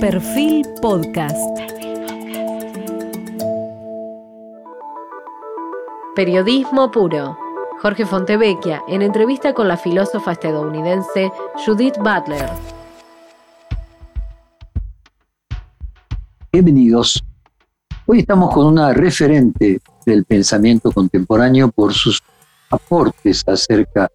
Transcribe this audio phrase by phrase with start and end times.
[0.00, 1.36] Perfil Podcast.
[6.14, 7.36] Periodismo puro.
[7.82, 11.32] Jorge Fontevecchia en entrevista con la filósofa estadounidense
[11.66, 12.48] Judith Butler.
[16.52, 17.20] Bienvenidos.
[18.06, 22.22] Hoy estamos con una referente del pensamiento contemporáneo por sus
[22.70, 24.08] aportes acerca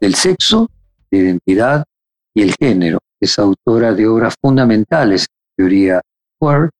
[0.00, 0.70] del sexo,
[1.10, 1.84] la identidad
[2.32, 3.00] y el género.
[3.20, 6.00] Es autora de obras fundamentales en teoría
[6.40, 6.70] queer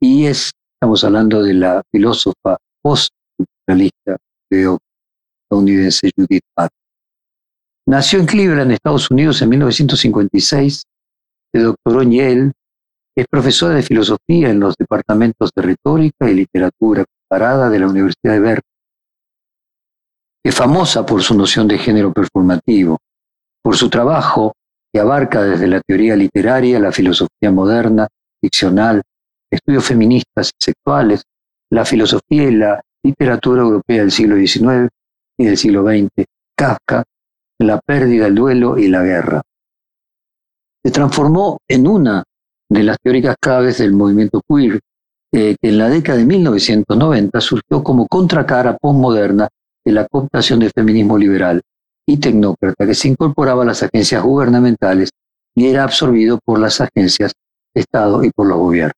[0.00, 4.16] y es, estamos hablando de la filósofa post-culturalista
[4.50, 6.70] estadounidense Judith Butler.
[7.88, 10.82] Nació en Cleveland, Estados Unidos, en 1956.
[11.54, 12.52] Se doctoró en Yale.
[13.16, 18.34] Es profesora de filosofía en los departamentos de retórica y literatura comparada de la Universidad
[18.34, 18.72] de Berkeley.
[20.44, 22.98] Es famosa por su noción de género performativo,
[23.62, 24.52] por su trabajo
[24.98, 28.08] abarca desde la teoría literaria, la filosofía moderna,
[28.40, 29.02] ficcional,
[29.50, 31.24] estudios feministas y sexuales,
[31.70, 34.88] la filosofía y la literatura europea del siglo XIX
[35.38, 36.24] y del siglo XX,
[36.56, 37.04] Kafka,
[37.58, 39.42] la pérdida, el duelo y la guerra.
[40.84, 42.22] Se transformó en una
[42.68, 44.80] de las teóricas claves del movimiento queer,
[45.32, 49.48] eh, que en la década de 1990 surgió como contracara postmoderna
[49.84, 51.62] de la cooptación del feminismo liberal
[52.06, 55.10] y tecnócrata que se incorporaba a las agencias gubernamentales
[55.54, 57.32] y era absorbido por las agencias
[57.74, 58.94] de Estado y por los gobiernos.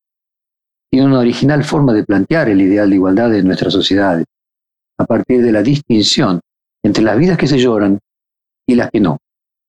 [0.91, 4.27] Tiene una original forma de plantear el ideal de igualdad de nuestras sociedades,
[4.99, 6.41] a partir de la distinción
[6.83, 7.99] entre las vidas que se lloran
[8.67, 9.19] y las que no,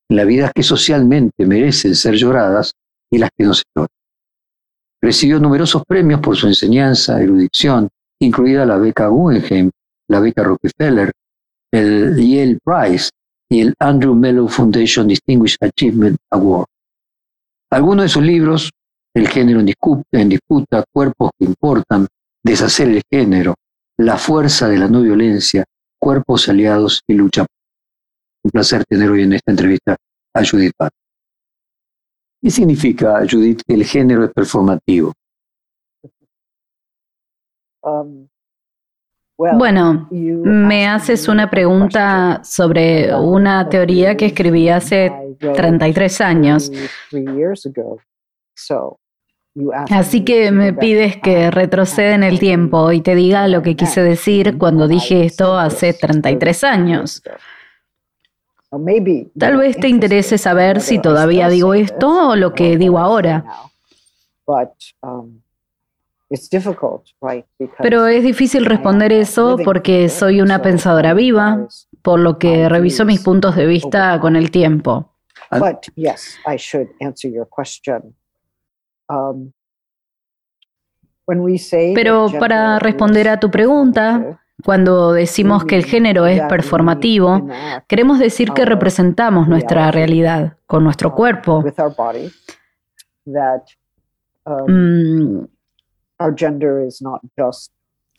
[0.09, 2.73] las vidas que socialmente merecen ser lloradas
[3.11, 3.89] y las que no se lloran.
[5.01, 7.87] Recibió numerosos premios por su enseñanza, erudición,
[8.19, 9.71] incluida la beca Guggenheim,
[10.09, 11.11] la beca Rockefeller,
[11.71, 13.09] el Yale Prize
[13.49, 16.67] y el Andrew Mellon Foundation Distinguished Achievement Award.
[17.71, 18.71] Algunos de sus libros,
[19.13, 22.07] El género en disputa, en disputa, Cuerpos que importan,
[22.43, 23.55] Deshacer el género,
[23.97, 25.65] La fuerza de la no violencia,
[25.99, 27.45] Cuerpos aliados y lucha.
[28.43, 29.97] Un placer tener hoy en esta entrevista
[30.33, 30.93] a Judith Pat.
[32.41, 35.13] ¿Qué significa, Judith, que el género es performativo?
[37.81, 38.27] Um,
[39.39, 46.71] bueno, me haces una pregunta sobre una teoría que escribí hace 33 años.
[49.89, 54.01] Así que me pides que retroceda en el tiempo y te diga lo que quise
[54.01, 57.23] decir cuando dije esto hace 33 años.
[59.37, 63.45] Tal vez te interese saber si todavía digo esto o lo que digo ahora.
[67.79, 71.67] Pero es difícil responder eso porque soy una pensadora viva,
[72.01, 75.15] por lo que reviso mis puntos de vista con el tiempo.
[79.09, 79.51] Um,
[81.95, 87.47] Pero para responder a tu pregunta, cuando decimos que el género es performativo,
[87.87, 91.63] queremos decir que representamos nuestra realidad con nuestro cuerpo.
[94.67, 95.43] Mm,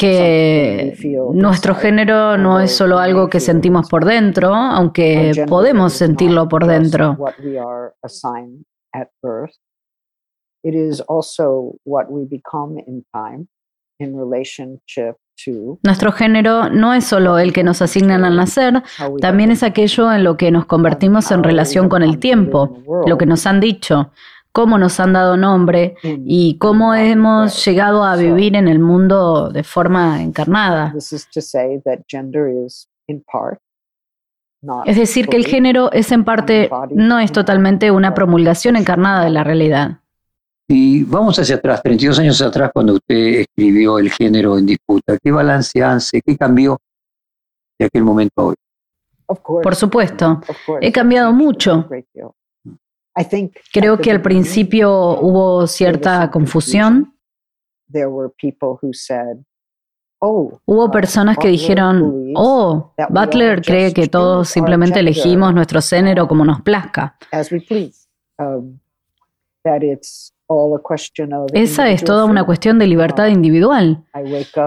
[0.00, 0.96] que
[1.34, 7.18] nuestro género no es solo algo que sentimos por dentro, aunque podemos sentirlo por dentro.
[15.82, 18.82] Nuestro género no es solo el que nos asignan al nacer,
[19.20, 23.26] también es aquello en lo que nos convertimos en relación con el tiempo, lo que
[23.26, 24.12] nos han dicho,
[24.52, 29.62] cómo nos han dado nombre y cómo hemos llegado a vivir en el mundo de
[29.62, 30.94] forma encarnada.
[34.84, 39.30] Es decir, que el género es en parte, no es totalmente una promulgación encarnada de
[39.30, 40.00] la realidad.
[40.68, 45.32] Y vamos hacia atrás, 32 años atrás, cuando usted escribió El género en disputa, ¿qué
[45.32, 46.20] balance hace?
[46.24, 46.78] ¿Qué cambió
[47.78, 48.54] de aquel momento a hoy?
[49.62, 50.40] Por supuesto,
[50.80, 51.88] he cambiado mucho.
[53.72, 57.16] Creo que al principio hubo cierta confusión.
[60.22, 66.28] Oh, hubo uh, personas que dijeron, oh, Butler cree que todos simplemente elegimos nuestro género
[66.28, 67.16] como nos plazca.
[71.52, 74.02] Esa es toda una cuestión de libertad um, individual.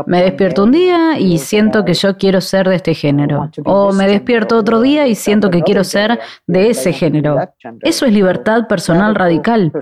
[0.06, 3.50] Me despierto un día y siento que yo quiero ser de este género.
[3.66, 7.38] O me despierto otro día y siento que quiero ser de ese género.
[7.82, 9.74] Eso es libertad personal radical.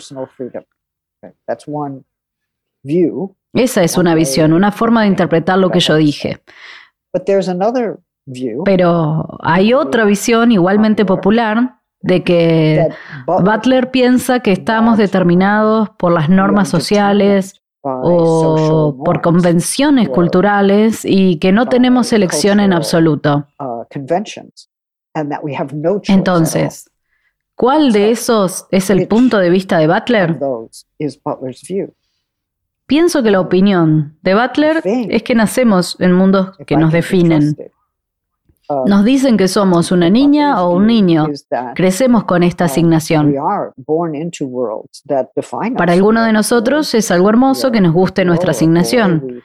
[3.53, 6.41] Esa es una visión, una forma de interpretar lo que yo dije.
[8.65, 12.89] Pero hay otra visión igualmente popular de que
[13.25, 21.51] Butler piensa que estamos determinados por las normas sociales o por convenciones culturales y que
[21.51, 23.47] no tenemos elección en absoluto.
[23.59, 23.85] uh,
[26.07, 26.89] Entonces,
[27.55, 30.39] ¿cuál de esos es el punto de vista de Butler?
[32.85, 37.55] Pienso que la opinión de Butler es que nacemos en mundos que nos definen.
[38.85, 41.27] Nos dicen que somos una niña o un niño.
[41.75, 43.35] Crecemos con esta asignación.
[45.77, 49.41] Para alguno de nosotros es algo hermoso que nos guste nuestra asignación.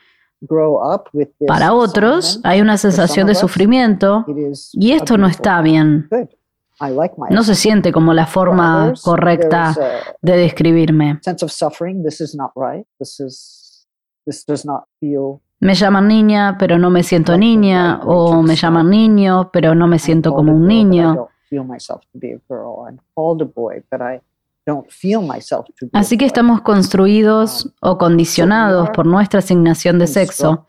[1.47, 4.25] Para otros hay una sensación de sufrimiento
[4.73, 6.09] y esto no está bien.
[7.31, 9.75] No se siente como la forma correcta
[10.21, 11.21] de describirme.
[15.61, 19.99] Me llaman niña, pero no me siento niña, o me llaman niño, pero no me
[19.99, 21.29] siento como un niño.
[25.93, 30.67] Así que estamos construidos o condicionados por nuestra asignación de sexo.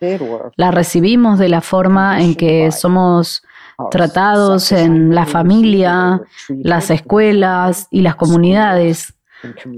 [0.55, 3.41] La recibimos de la forma en que somos
[3.89, 9.16] tratados en la familia, las escuelas y las comunidades.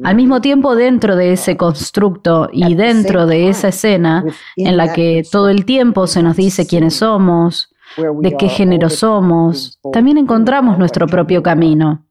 [0.04, 4.24] Al mismo tiempo, dentro de ese constructo y dentro de esa escena
[4.56, 9.80] en la que todo el tiempo se nos dice quiénes somos, de qué género somos,
[9.92, 12.06] también encontramos nuestro propio camino.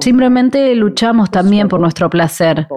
[0.00, 2.68] Simplemente luchamos también por nuestro placer.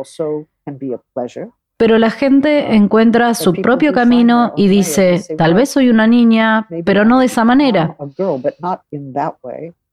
[1.78, 7.06] Pero la gente encuentra su propio camino y dice, tal vez soy una niña, pero
[7.06, 7.96] no de esa manera.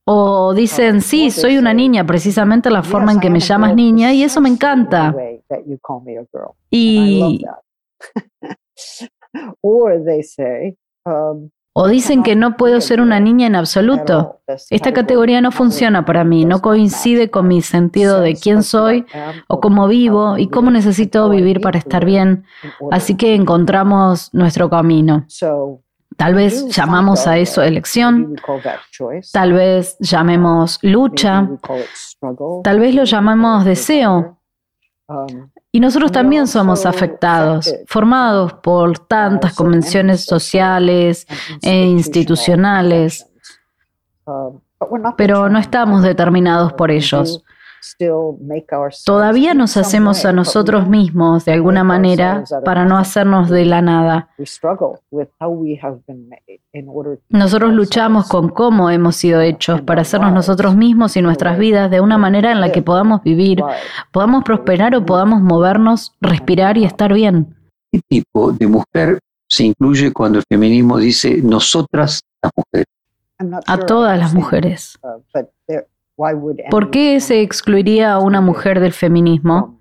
[0.09, 4.23] O dicen, sí, soy una niña, precisamente la forma en que me llamas niña, y
[4.23, 5.15] eso me encanta.
[6.71, 7.45] Y...
[11.79, 14.41] O dicen que no puedo ser una niña en absoluto.
[14.71, 19.05] Esta categoría no funciona para mí, no coincide con mi sentido de quién soy
[19.47, 22.45] o cómo vivo y cómo necesito vivir para estar bien.
[22.91, 25.27] Así que encontramos nuestro camino.
[26.17, 28.37] Tal vez llamamos a eso elección,
[29.33, 31.49] tal vez llamemos lucha,
[32.65, 34.39] tal vez lo llamemos deseo.
[35.71, 41.27] Y nosotros también somos afectados, formados por tantas convenciones sociales
[41.61, 43.27] e institucionales,
[45.17, 47.45] pero no estamos determinados por ellos.
[49.05, 54.29] Todavía nos hacemos a nosotros mismos de alguna manera para no hacernos de la nada.
[57.29, 62.01] Nosotros luchamos con cómo hemos sido hechos para hacernos nosotros mismos y nuestras vidas de
[62.01, 63.63] una manera en la que podamos vivir,
[64.13, 67.55] podamos prosperar o podamos movernos, respirar y estar bien.
[67.93, 69.19] ¿Qué tipo de mujer
[69.49, 72.87] se incluye cuando el feminismo dice nosotras las mujeres?
[73.67, 74.99] A todas las mujeres.
[76.71, 79.81] ¿Por qué se excluiría a una mujer del feminismo?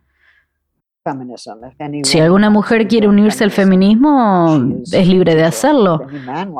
[2.04, 4.60] Si alguna mujer quiere unirse al feminismo,
[4.92, 6.02] es libre de hacerlo.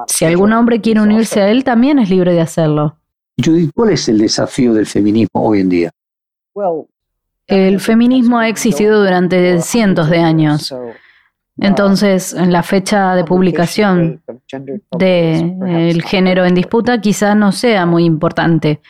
[0.08, 2.98] Si algún hombre quiere unirse a él, también es libre de hacerlo.
[3.44, 5.92] Judith, ¿cuál es el desafío del feminismo hoy en día?
[7.48, 10.74] El feminismo ha existido durante cientos de años.
[11.58, 14.22] Entonces, en la fecha de publicación
[14.92, 18.82] del género en disputa quizá no sea muy importante.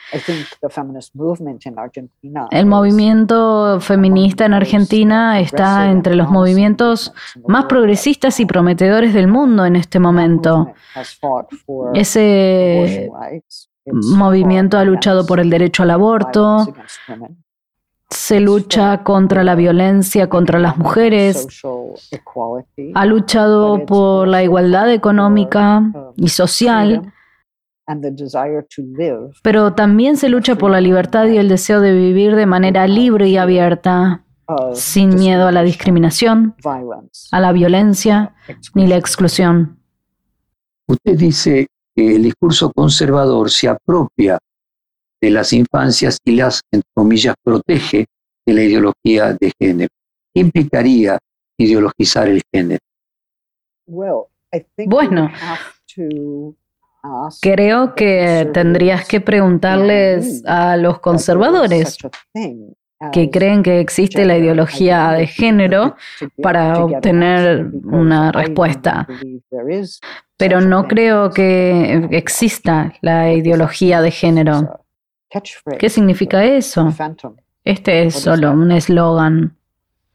[2.51, 7.13] El movimiento feminista en Argentina está entre los movimientos
[7.47, 10.73] más progresistas y prometedores del mundo en este momento.
[11.94, 13.11] Ese
[13.85, 16.73] movimiento ha luchado por el derecho al aborto,
[18.09, 21.47] se lucha contra la violencia contra las mujeres,
[22.94, 25.83] ha luchado por la igualdad económica
[26.16, 27.14] y social,
[29.44, 33.28] pero también se lucha por la libertad y el deseo de vivir de manera libre
[33.30, 34.24] y abierta,
[34.74, 36.56] sin miedo a la discriminación,
[37.31, 38.35] a la violencia
[38.74, 39.80] ni la exclusión.
[40.88, 44.38] Usted dice que el discurso conservador se apropia
[45.25, 48.05] de las infancias y las, entre comillas, protege
[48.45, 49.89] de la ideología de género.
[50.31, 51.17] ¿Qué implicaría
[51.57, 52.79] ideologizar el género?
[54.85, 55.31] Bueno,
[57.41, 61.97] creo que tendrías que preguntarles a los conservadores
[63.11, 65.95] que creen que existe la ideología de género
[66.41, 69.07] para obtener una respuesta.
[70.37, 74.84] Pero no creo que exista la ideología de género.
[75.80, 76.87] ¿Qué significa eso?
[77.63, 79.57] Este es solo un eslogan.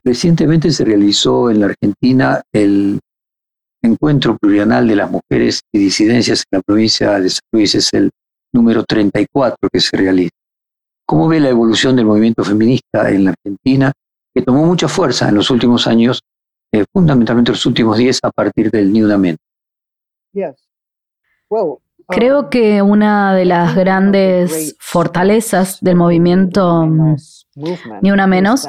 [0.03, 2.99] Recientemente se realizó en la Argentina el
[3.83, 7.75] Encuentro Plurianal de las Mujeres y Disidencias en la provincia de San Luis.
[7.75, 8.09] Es el
[8.51, 10.35] número 34 que se realiza.
[11.05, 13.91] ¿Cómo ve la evolución del movimiento feminista en la Argentina,
[14.33, 16.21] que tomó mucha fuerza en los últimos años,
[16.71, 19.17] eh, fundamentalmente los últimos 10 a partir del Ni Una
[22.07, 26.85] Creo que una de las grandes fortalezas del movimiento
[28.01, 28.67] Ni Una Menos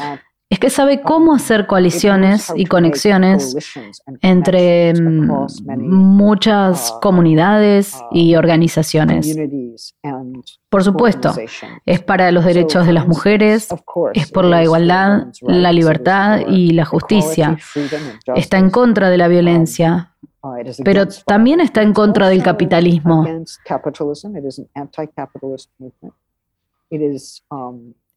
[0.52, 3.56] es que sabe cómo hacer coaliciones y conexiones
[4.20, 5.30] entre mm,
[5.88, 9.34] muchas comunidades y organizaciones.
[10.68, 11.34] Por supuesto,
[11.86, 13.68] es para los derechos de las mujeres,
[14.12, 17.56] es por la igualdad, la libertad y la justicia.
[18.34, 20.16] Está en contra de la violencia,
[20.84, 23.24] pero también está en contra del capitalismo.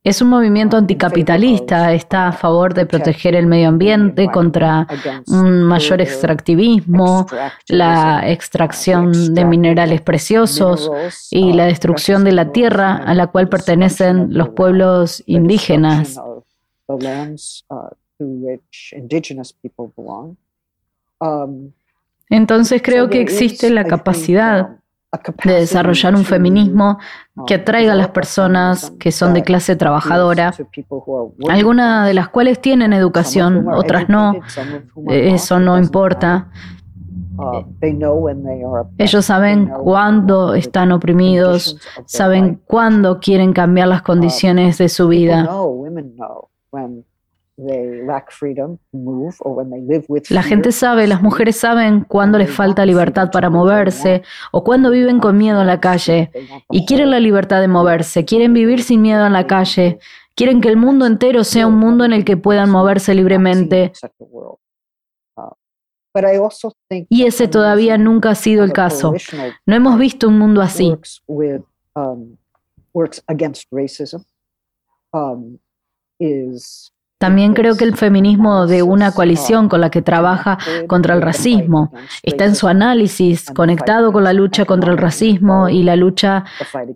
[0.03, 4.85] Es un movimiento anticapitalista, está a favor de proteger el medio ambiente contra
[5.27, 7.25] un mayor extractivismo,
[7.69, 10.91] la extracción de minerales preciosos
[11.31, 16.19] y la destrucción de la tierra a la cual pertenecen los pueblos indígenas.
[22.29, 24.79] Entonces creo que existe la capacidad
[25.43, 26.97] de desarrollar un feminismo
[27.47, 30.53] que atraiga a las personas que son de clase trabajadora,
[31.49, 34.33] algunas de las cuales tienen educación, otras no,
[35.07, 36.49] eso no importa.
[38.97, 45.47] Ellos saben cuándo están oprimidos, saben cuándo quieren cambiar las condiciones de su vida.
[50.29, 55.19] La gente sabe, las mujeres saben cuándo les falta libertad para moverse o cuándo viven
[55.19, 56.31] con miedo en la calle
[56.69, 59.99] y quieren la libertad de moverse, quieren vivir sin miedo en la calle,
[60.35, 63.93] quieren que el mundo entero sea un mundo en el que puedan moverse libremente.
[67.09, 69.13] Y ese todavía nunca ha sido el caso.
[69.65, 70.95] No hemos visto un mundo así.
[77.17, 80.57] También creo que el feminismo de una coalición con la que trabaja
[80.87, 81.91] contra el racismo
[82.23, 86.43] está en su análisis conectado con la lucha contra el racismo y la lucha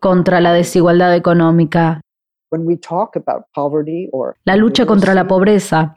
[0.02, 2.02] contra la desigualdad económica.
[4.44, 5.96] La lucha contra la pobreza.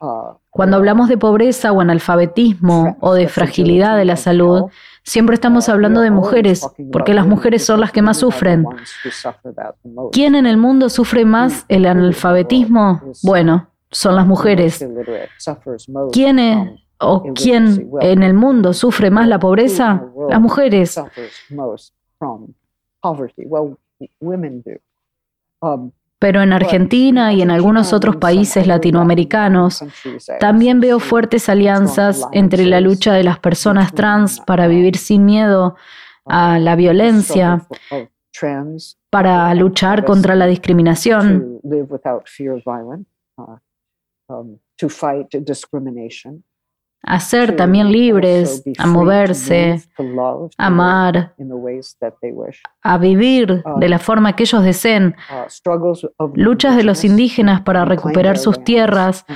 [0.51, 4.67] Cuando hablamos de pobreza o analfabetismo o de fragilidad de la salud,
[5.03, 8.67] siempre estamos hablando de mujeres, porque las mujeres son las que más sufren.
[10.13, 13.01] ¿Quién en el mundo sufre más el analfabetismo?
[13.23, 14.85] Bueno, son las mujeres.
[16.13, 20.05] ¿Quién o quién en el mundo sufre más la pobreza?
[20.29, 21.01] Las mujeres.
[26.19, 29.85] Pero en Argentina y en algunos otros países latinoamericanos
[30.39, 35.75] también veo fuertes alianzas entre la lucha de las personas trans para vivir sin miedo
[36.25, 37.67] a la violencia,
[39.11, 41.59] para luchar contra la discriminación,
[47.05, 49.83] a ser también libres, a moverse,
[50.57, 51.35] a amar,
[52.83, 55.17] a vivir de la forma que ellos deseen.
[55.31, 59.27] Uh, Luchas de los indígenas para recuperar sus tierras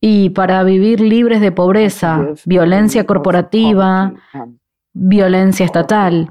[0.00, 4.12] y para vivir libres de pobreza, violencia corporativa,
[4.92, 6.30] violencia estatal.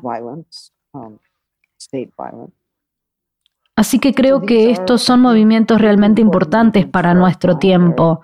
[3.82, 8.22] Así que creo que estos son movimientos realmente importantes para nuestro tiempo.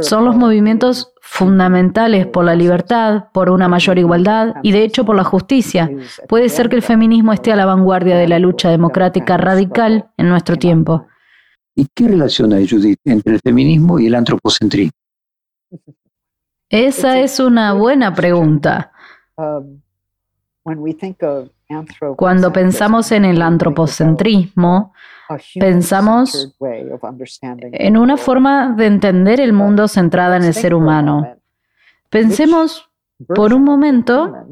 [0.00, 5.14] Son los movimientos fundamentales por la libertad, por una mayor igualdad y de hecho por
[5.14, 5.90] la justicia.
[6.26, 10.30] Puede ser que el feminismo esté a la vanguardia de la lucha democrática radical en
[10.30, 11.06] nuestro tiempo.
[11.74, 14.96] ¿Y qué relación hay, Judith, entre el feminismo y el antropocentrismo?
[16.70, 18.90] Esa es una buena pregunta.
[22.16, 24.94] Cuando pensamos en el antropocentrismo,
[25.58, 31.36] pensamos en una forma de entender el mundo centrada en el ser humano.
[32.08, 32.90] Pensemos
[33.34, 34.46] por un momento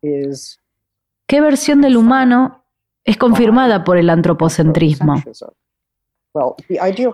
[0.00, 2.64] qué versión del humano
[3.04, 5.22] es confirmada por el antropocentrismo.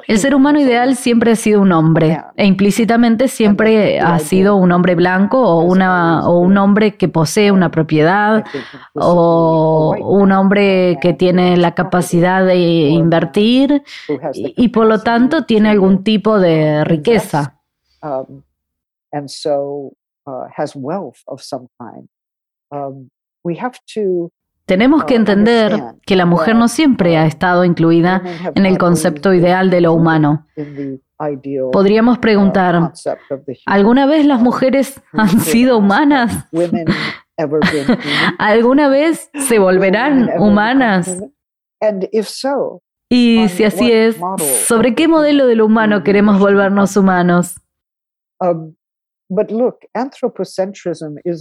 [0.06, 4.72] El ser humano ideal siempre ha sido un hombre e implícitamente siempre ha sido un
[4.72, 8.44] hombre blanco o, una, o un hombre que posee una propiedad
[8.94, 13.82] o un hombre que tiene la capacidad de invertir
[14.34, 17.58] y, por lo tanto tiene algún tipo de riqueza.
[24.66, 28.22] Um, tenemos que entender que la mujer no siempre ha estado incluida
[28.54, 30.46] en el concepto ideal de lo humano.
[31.72, 32.92] Podríamos preguntar,
[33.64, 36.48] ¿alguna vez las mujeres han sido humanas?
[38.38, 41.16] ¿Alguna vez se volverán humanas?
[43.08, 44.18] Y si así es,
[44.66, 47.60] ¿sobre qué modelo de lo humano queremos volvernos humanos?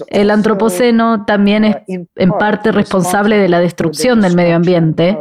[0.08, 5.18] El antropoceno también es uh, en parte responsable de la destrucción del medio ambiente.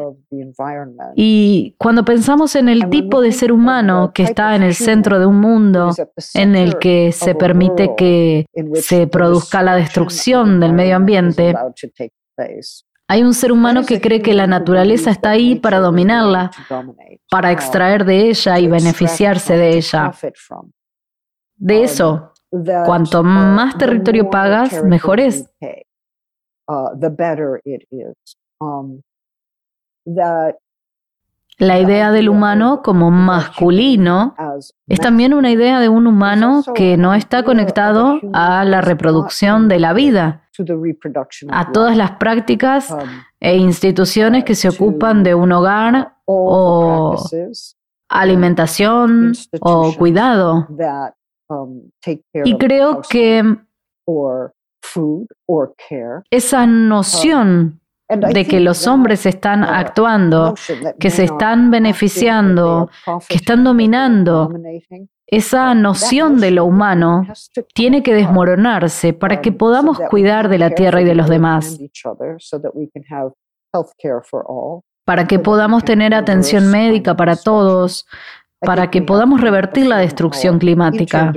[1.14, 5.26] Y cuando pensamos en el tipo de ser humano que está en el centro de
[5.26, 5.90] un mundo
[6.34, 11.54] en el que se permite que se produzca la destrucción del medio ambiente,
[13.06, 16.50] hay un ser humano que cree que la naturaleza está ahí para dominarla,
[17.30, 20.10] para extraer de ella y beneficiarse de ella.
[21.56, 22.33] De eso
[22.86, 25.50] Cuanto uh, más territorio pagas, mejor es.
[26.66, 26.90] Uh,
[28.60, 29.00] um,
[31.58, 34.34] la idea del humano como masculino
[34.86, 39.78] es también una idea de un humano que no está conectado a la reproducción de
[39.78, 40.48] la vida,
[41.50, 42.98] a todas las prácticas um,
[43.40, 47.16] e instituciones que se ocupan de un hogar o
[48.08, 50.68] alimentación o cuidado.
[51.48, 51.90] Um,
[52.44, 53.42] y creo que
[56.30, 60.54] esa noción de que los hombres están actuando,
[60.98, 62.90] que se están beneficiando,
[63.28, 64.52] que están dominando,
[65.26, 67.26] esa noción de lo humano
[67.74, 71.78] tiene que desmoronarse para que podamos cuidar de la tierra y de los demás,
[75.04, 78.06] para que podamos tener atención médica para todos,
[78.64, 81.32] para que podamos revertir la destrucción climática.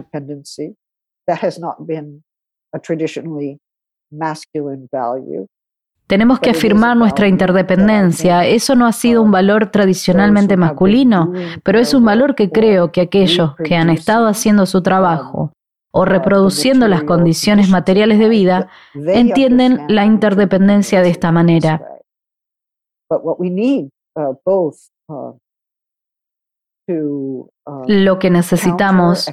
[6.07, 8.45] Tenemos que afirmar nuestra interdependencia.
[8.45, 13.01] Eso no ha sido un valor tradicionalmente masculino, pero es un valor que creo que
[13.01, 15.51] aquellos que han estado haciendo su trabajo
[15.91, 21.81] o reproduciendo las condiciones materiales de vida entienden la interdependencia de esta manera.
[26.89, 27.49] Um,
[27.87, 29.29] lo que necesitamos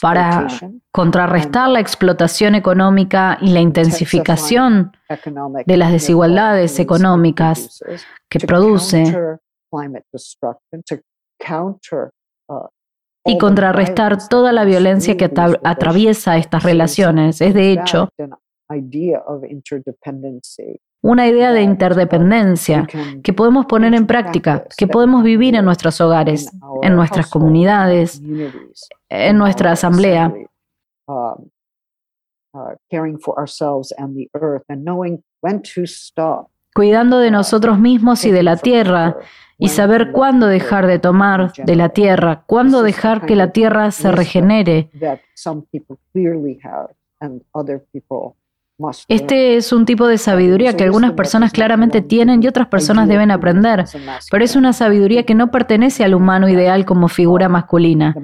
[0.00, 0.46] para
[0.90, 4.90] contrarrestar la explotación económica y la intensificación
[5.66, 7.84] de las desigualdades económicas
[8.30, 9.02] que produce
[12.48, 12.66] uh,
[13.26, 15.30] y contrarrestar toda la violencia que
[15.62, 17.42] atraviesa estas relaciones.
[17.42, 18.08] Es de hecho
[21.02, 22.86] una idea de interdependencia
[23.22, 26.50] que podemos poner en práctica, que podemos vivir en nuestros hogares,
[26.82, 28.20] en nuestras comunidades,
[29.08, 30.32] en nuestra asamblea.
[36.74, 39.16] Cuidando de nosotros mismos y de la tierra
[39.58, 44.12] y saber cuándo dejar de tomar de la tierra, cuándo dejar que la tierra se
[44.12, 44.90] regenere.
[49.08, 53.30] Este es un tipo de sabiduría que algunas personas claramente tienen y otras personas deben
[53.30, 53.84] aprender,
[54.30, 58.14] pero es una sabiduría que no pertenece al humano ideal como figura masculina.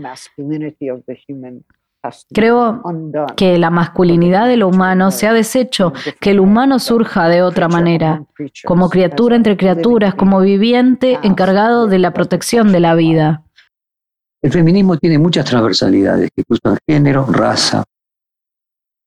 [2.32, 2.82] Creo
[3.36, 7.68] que la masculinidad de lo humano se ha deshecho, que el humano surja de otra
[7.68, 8.22] manera,
[8.64, 13.42] como criatura entre criaturas, como viviente encargado de la protección de la vida.
[14.42, 17.82] El feminismo tiene muchas transversalidades que cruzan género, raza,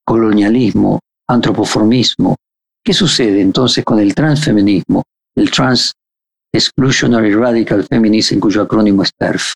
[0.03, 2.35] colonialismo, antropoformismo.
[2.83, 5.03] ¿Qué sucede entonces con el transfeminismo,
[5.35, 5.93] el Trans
[6.51, 9.53] Exclusionary Radical Feminism, cuyo acrónimo es TERF?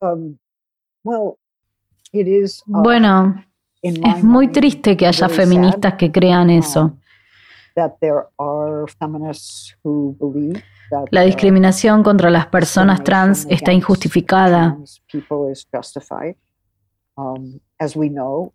[0.00, 0.36] Um,
[1.04, 1.36] uh,
[2.66, 3.44] bueno,
[3.82, 6.96] es muy triste que haya feministas que crean eso.
[11.10, 14.78] La discriminación contra las personas trans está injustificada.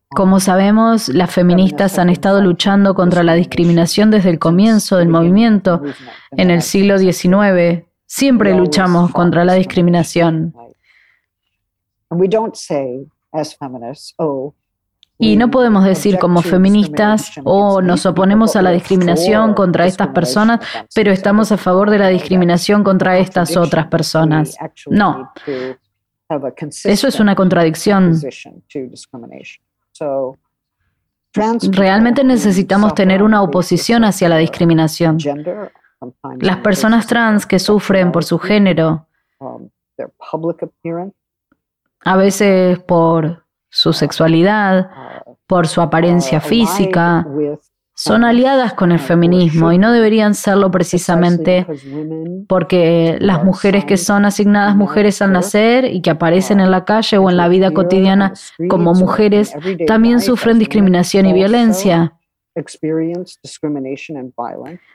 [0.10, 5.82] Como sabemos, las feministas han estado luchando contra la discriminación desde el comienzo del movimiento
[6.32, 7.84] en el siglo XIX.
[8.06, 10.54] Siempre luchamos contra la discriminación.
[15.22, 20.08] Y no podemos decir como feministas, o oh, nos oponemos a la discriminación contra estas
[20.08, 20.62] personas,
[20.96, 24.56] pero estamos a favor de la discriminación contra estas otras personas.
[24.88, 25.30] No,
[26.84, 28.20] eso es una contradicción.
[31.72, 35.18] Realmente necesitamos tener una oposición hacia la discriminación.
[36.39, 39.08] Las personas trans que sufren por su género,
[39.39, 39.70] um,
[42.06, 44.89] a veces por su sexualidad,
[45.26, 47.26] uh, por su apariencia uh, física,
[48.00, 51.68] son aliadas con el feminismo y no deberían serlo precisamente
[52.48, 57.18] porque las mujeres que son asignadas mujeres al nacer y que aparecen en la calle
[57.18, 58.32] o en la vida cotidiana
[58.70, 59.54] como mujeres
[59.86, 62.14] también sufren discriminación y violencia.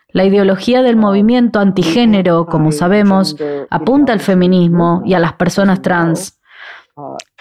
[0.08, 3.36] La ideología del movimiento antigénero, como sabemos,
[3.68, 6.40] apunta al feminismo y a las personas trans.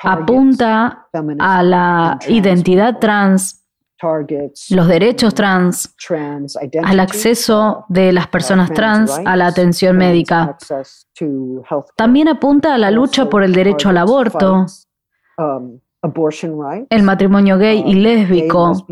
[0.03, 1.07] Apunta
[1.39, 3.62] a la identidad trans
[4.69, 5.95] los derechos trans,
[6.83, 10.57] al acceso de las personas trans a la atención médica.
[11.95, 14.65] También apunta a la lucha por el derecho al aborto,
[16.89, 18.85] el matrimonio gay y lésbico,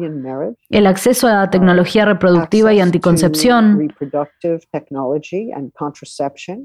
[0.69, 3.93] el acceso a la tecnología reproductiva y anticoncepción.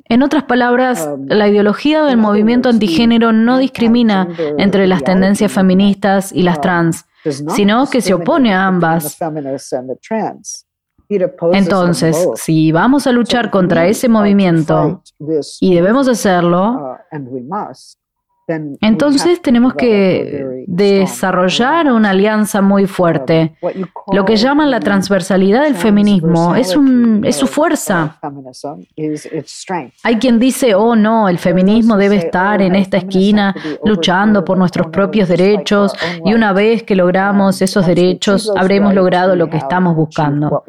[0.08, 6.42] En otras palabras, la ideología del movimiento antigénero no discrimina entre las tendencias feministas y
[6.42, 9.18] las trans sino que se opone a ambas.
[11.52, 15.02] Entonces, si vamos a luchar contra ese movimiento,
[15.60, 17.76] y debemos hacerlo, uh,
[18.48, 23.56] entonces tenemos que desarrollar una alianza muy fuerte.
[24.12, 28.18] Lo que llaman la transversalidad del feminismo es, un, es su fuerza.
[30.04, 33.54] Hay quien dice, oh no, el feminismo debe estar en esta esquina
[33.84, 35.92] luchando por nuestros propios derechos
[36.24, 40.62] y una vez que logramos esos derechos habremos logrado lo que estamos buscando.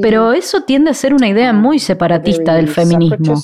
[0.00, 3.34] Pero eso tiende a ser una idea muy separatista del feminismo.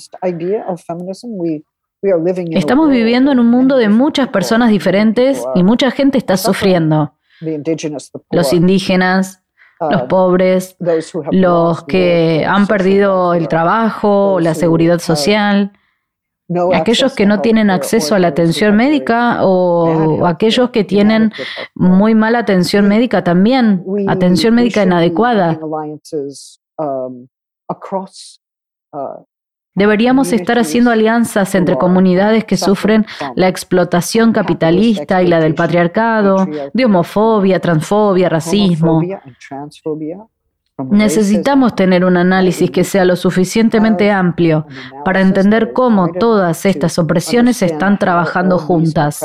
[2.53, 7.15] Estamos viviendo en un mundo de muchas personas diferentes y mucha gente está sufriendo.
[8.31, 9.43] Los indígenas,
[9.81, 10.77] los pobres,
[11.31, 15.73] los que han perdido el trabajo, o la seguridad social
[16.75, 21.33] aquellos que no tienen acceso a la atención médica o aquellos que tienen
[21.75, 25.59] muy mala atención médica también, atención médica inadecuada.
[26.81, 27.27] Um,
[27.69, 29.25] uh,
[29.75, 33.07] Deberíamos estar haciendo alianzas entre comunidades que sufren
[33.37, 39.03] la explotación capitalista y la del patriarcado, de homofobia, transfobia, racismo.
[40.79, 44.67] Necesitamos tener un análisis que sea lo suficientemente amplio
[45.05, 49.21] para entender cómo todas estas opresiones están trabajando juntas.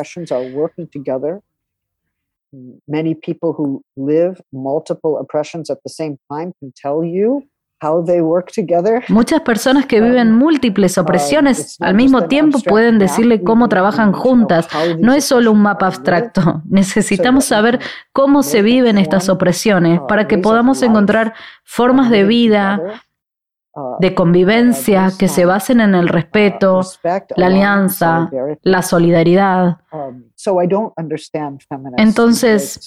[2.88, 7.44] Many people who live multiple oppressions at the same time can tell you
[9.10, 14.14] Muchas personas que viven um, múltiples uh, opresiones al mismo tiempo pueden decirle cómo trabajan
[14.14, 14.68] juntas.
[15.00, 16.62] No es solo un mapa abstracto.
[16.70, 17.80] Necesitamos saber
[18.12, 22.80] cómo se viven estas opresiones uh, para que podamos encontrar formas de vida,
[23.74, 26.82] uh, de convivencia que se basen en el respeto,
[27.36, 28.30] la alianza,
[28.62, 29.78] la solidaridad.
[31.98, 32.80] Entonces,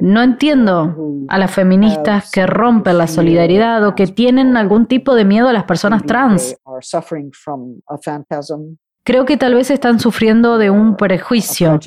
[0.00, 0.94] no entiendo
[1.28, 5.52] a las feministas que rompen la solidaridad o que tienen algún tipo de miedo a
[5.52, 6.56] las personas trans.
[9.04, 11.78] Creo que tal vez están sufriendo de un prejuicio.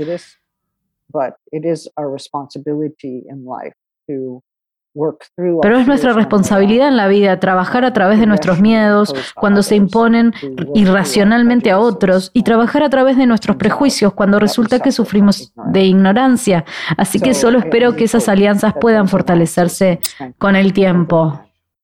[5.62, 9.76] Pero es nuestra responsabilidad en la vida trabajar a través de nuestros miedos cuando se
[9.76, 10.34] imponen
[10.74, 15.84] irracionalmente a otros y trabajar a través de nuestros prejuicios cuando resulta que sufrimos de
[15.86, 16.66] ignorancia.
[16.98, 20.00] Así que solo espero que esas alianzas puedan fortalecerse
[20.38, 21.40] con el tiempo.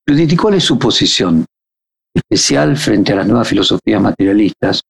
[0.08, 1.46] Judith, ¿cuál es su posición
[2.14, 4.82] especial frente a las nuevas filosofías materialistas,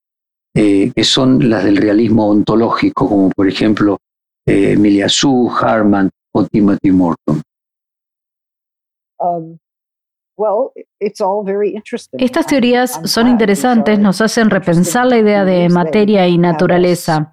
[0.54, 3.98] eh, que son las del realismo ontológico, como por ejemplo
[4.46, 7.42] eh, Emilia Su, Harman o Timothy Morton?
[9.18, 9.58] Um,
[12.18, 17.32] Estas teorías son interesantes, nos hacen repensar la idea de materia y naturaleza.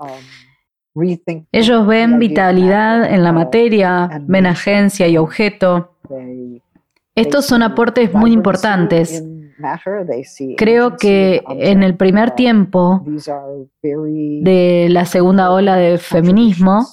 [0.94, 1.16] Um,
[1.50, 5.96] Ellos ven vitalidad en la materia, ven agencia y objeto.
[7.14, 9.24] Estos son aportes muy importantes.
[10.56, 13.04] Creo que en el primer tiempo
[13.82, 16.86] de la segunda ola de feminismo,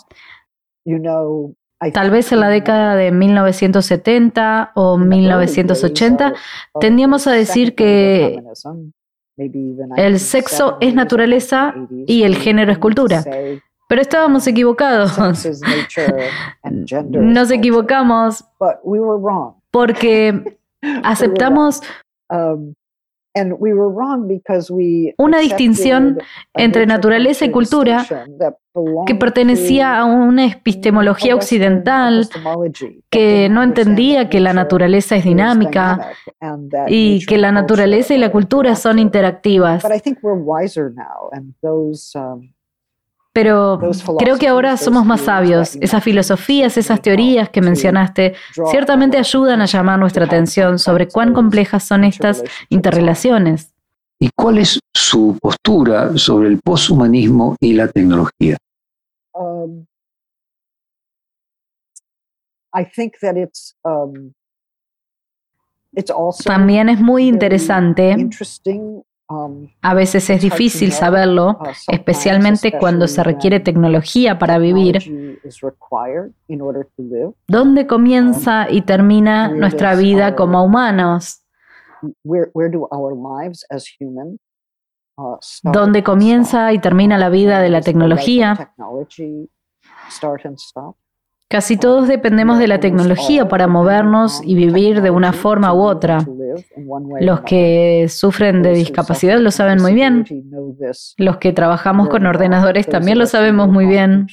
[1.93, 6.33] tal vez en la década de 1970 o 1980,
[6.79, 8.41] tendíamos a decir que
[9.95, 11.73] el sexo es naturaleza
[12.05, 13.23] y el género es cultura.
[13.87, 15.17] Pero estábamos equivocados.
[17.09, 18.45] Nos equivocamos.
[19.71, 20.59] Porque
[21.03, 21.81] aceptamos
[22.29, 22.73] um,
[25.17, 26.19] una distinción
[26.53, 28.05] entre naturaleza y cultura
[29.05, 32.27] que pertenecía a una epistemología occidental
[33.09, 36.11] que no entendía que la naturaleza es dinámica
[36.87, 39.83] y que la naturaleza y la cultura son interactivas.
[43.39, 43.79] Pero
[44.17, 45.77] creo que ahora somos más sabios.
[45.79, 48.33] Esas filosofías, esas teorías que mencionaste,
[48.69, 53.73] ciertamente ayudan a llamar nuestra atención sobre cuán complejas son estas interrelaciones.
[54.19, 58.57] ¿Y cuál es su postura sobre el poshumanismo y la tecnología?
[59.33, 59.85] Um,
[62.75, 64.33] I think that it's um,
[65.93, 69.01] it's also También es muy very interesante, interesting,
[69.81, 74.97] a veces es difícil saberlo, uh, especialmente cuando se requiere tecnología para vivir,
[77.47, 81.43] dónde comienza y termina nuestra vida como humanos,
[85.17, 88.73] uh, dónde comienza y termina la vida de la tecnología.
[91.47, 96.19] Casi todos dependemos de la tecnología para movernos y vivir de una forma u otra.
[97.21, 100.25] Los que sufren de discapacidad lo saben muy bien.
[101.17, 104.27] Los que trabajamos con ordenadores también lo sabemos muy bien.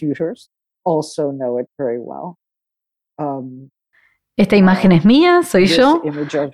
[3.18, 3.68] Um,
[4.38, 5.42] ¿Esta imagen es mía?
[5.42, 6.02] ¿Soy yo?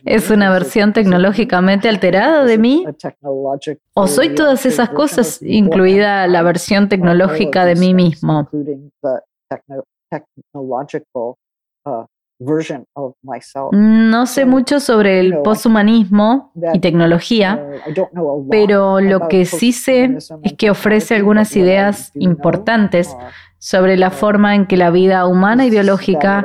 [0.04, 2.86] ¿Es una versión tecnológicamente alterada de mí?
[3.94, 8.48] ¿O soy todas esas cosas, incluida la versión tecnológica de mí mismo?
[13.72, 17.64] No sé mucho sobre el poshumanismo y tecnología,
[18.50, 23.14] pero lo que sí sé es que ofrece algunas ideas importantes
[23.58, 26.44] sobre la forma en que la vida humana y biológica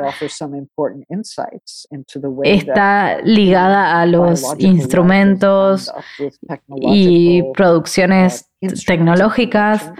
[2.44, 5.92] está ligada a los instrumentos
[6.76, 8.48] y producciones
[8.86, 9.92] tecnológicas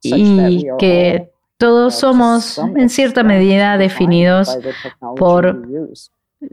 [0.00, 4.58] y que todos somos en cierta medida definidos
[5.16, 5.62] por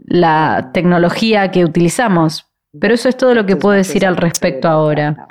[0.06, 2.46] la tecnología que utilizamos.
[2.80, 5.26] Pero eso es todo lo que puedo decir al respecto ahora.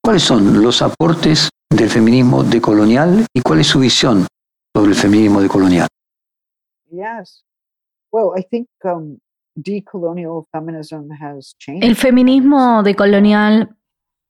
[0.00, 4.28] ¿Cuáles son los aportes del feminismo decolonial y cuál es su visión
[4.72, 5.88] sobre el feminismo decolonial?
[11.82, 13.76] El feminismo decolonial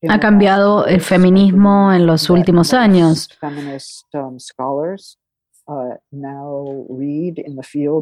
[0.08, 3.28] ha cambiado el feminismo en los últimos años.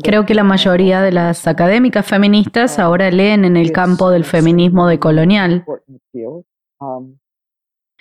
[0.03, 4.87] Creo que la mayoría de las académicas feministas ahora leen en el campo del feminismo
[4.87, 5.65] decolonial.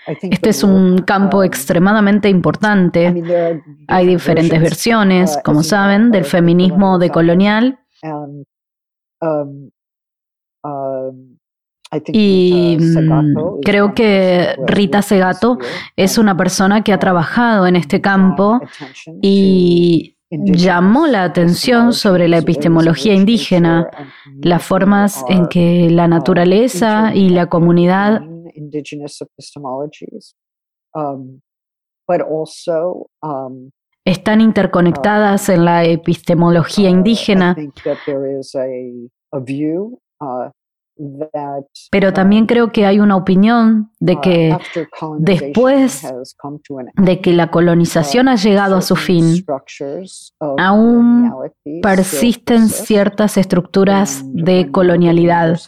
[0.05, 3.13] Este es un campo extremadamente importante.
[3.87, 7.79] Hay diferentes versiones, como saben, del feminismo decolonial.
[12.07, 15.57] Y mm, creo que Rita Segato
[15.95, 18.59] es una persona que ha trabajado en este campo
[19.21, 23.89] y llamó la atención sobre la epistemología indígena,
[24.41, 28.21] las formas en que la naturaleza y la comunidad
[34.05, 37.55] están interconectadas en la epistemología indígena.
[41.91, 44.57] Pero también creo que hay una opinión de que
[45.19, 46.13] después
[46.95, 49.45] de que la colonización ha llegado a su fin,
[50.57, 51.33] aún
[51.81, 55.59] persisten ciertas estructuras de colonialidad.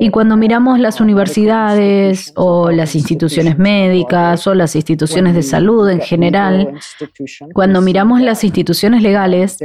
[0.00, 6.00] Y cuando miramos las universidades o las instituciones médicas o las instituciones de salud en
[6.00, 6.74] general,
[7.54, 9.58] cuando miramos las instituciones legales,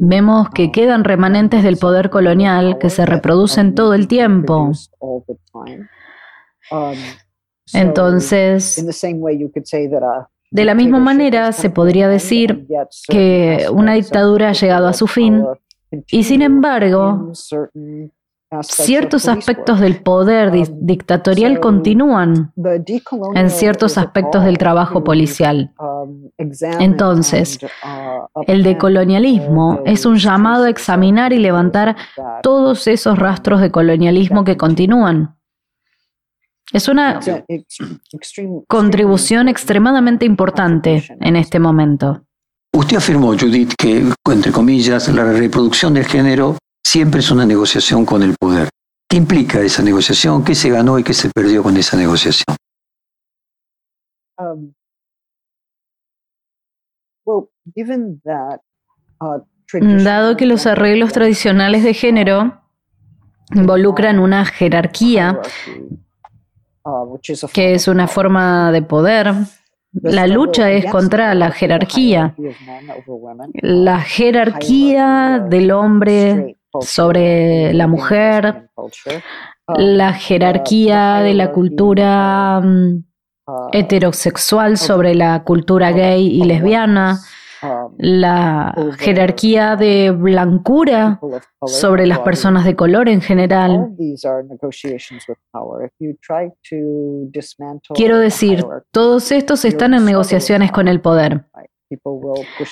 [0.00, 3.06] vemos que quedan remanentes del poder colonial que se
[3.46, 4.72] reproducen todo el tiempo.
[7.72, 8.84] Entonces,
[10.50, 12.66] de la misma manera, se podría decir
[13.08, 15.44] que una dictadura ha llegado a su fin
[16.08, 17.32] y, sin embargo,
[18.62, 22.52] ciertos aspectos del poder dictatorial continúan
[23.34, 25.72] en ciertos aspectos del trabajo policial.
[26.78, 27.58] Entonces,
[28.46, 31.96] el decolonialismo es un llamado a examinar y levantar
[32.42, 35.36] todos esos rastros de colonialismo que continúan.
[36.72, 37.20] Es una
[38.66, 42.22] contribución extremadamente importante en este momento.
[42.74, 48.22] Usted afirmó, Judith, que, entre comillas, la reproducción del género siempre es una negociación con
[48.22, 48.68] el poder.
[49.08, 50.44] ¿Qué implica esa negociación?
[50.44, 52.56] ¿Qué se ganó y qué se perdió con esa negociación?
[60.04, 62.62] Dado que los arreglos tradicionales de género
[63.52, 65.40] involucran una jerarquía,
[67.52, 69.34] que es una forma de poder,
[70.02, 72.36] la lucha es contra la jerarquía.
[73.54, 78.70] La jerarquía del hombre sobre la mujer,
[79.68, 87.20] la jerarquía de la cultura uh, heterosexual sobre la cultura gay y lesbiana,
[87.98, 91.20] la jerarquía de blancura
[91.64, 93.94] sobre las personas de color en general.
[97.94, 101.44] Quiero decir, todos estos están en negociaciones con el poder.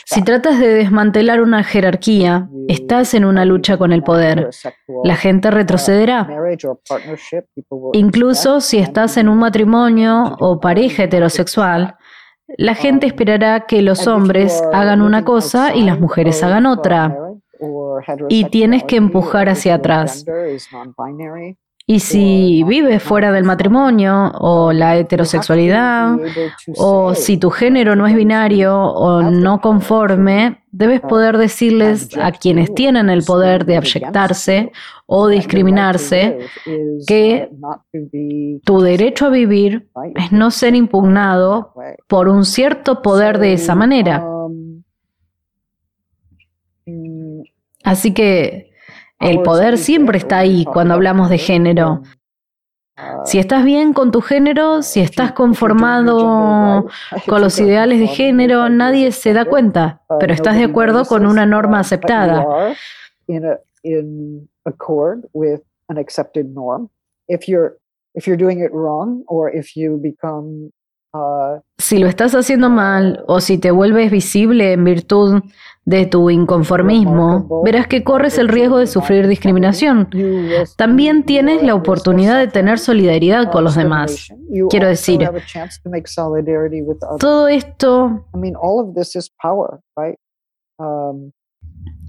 [0.06, 4.50] Si tratas de desmantelar una jerarquía, estás en una lucha con el poder.
[5.04, 6.26] La gente retrocederá.
[6.26, 11.96] People will Incluso si estás en un matrimonio o pareja heterosexual,
[12.58, 17.16] la gente esperará que los hombres hagan una cosa y las mujeres hagan uh, otra.
[18.28, 20.24] Y tienes que empujar hacia atrás.
[21.86, 26.16] Y si vives fuera del matrimonio o la heterosexualidad,
[26.78, 32.74] o si tu género no es binario o no conforme, debes poder decirles a quienes
[32.74, 34.72] tienen el poder de abyectarse
[35.04, 36.38] o discriminarse
[37.06, 37.50] que
[38.64, 41.74] tu derecho a vivir es no ser impugnado
[42.08, 44.24] por un cierto poder de esa manera.
[44.24, 44.82] Um,
[46.86, 47.42] mm,
[47.84, 48.73] Así que
[49.24, 52.02] el poder siempre está ahí cuando hablamos de género.
[53.24, 56.86] Si estás bien con tu género, si estás conformado
[57.26, 61.44] con los ideales de género, nadie se da cuenta, pero estás de acuerdo con una
[61.44, 62.46] norma aceptada.
[71.78, 75.42] Si lo estás haciendo mal o si te vuelves visible en virtud
[75.84, 80.08] de tu inconformismo, verás que corres el riesgo de sufrir discriminación.
[80.76, 84.28] También tienes la oportunidad de tener solidaridad con los demás.
[84.70, 85.28] Quiero decir.
[87.18, 88.26] Todo esto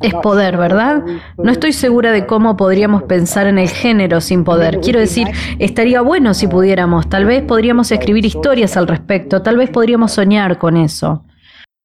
[0.02, 1.04] es poder, ¿verdad?
[1.38, 4.80] No estoy segura de cómo podríamos pensar en el género sin poder.
[4.80, 5.28] Quiero decir,
[5.60, 7.10] estaría bueno si pudiéramos.
[7.10, 9.42] Tal vez podríamos escribir historias al respecto.
[9.42, 11.24] Tal vez podríamos soñar con eso.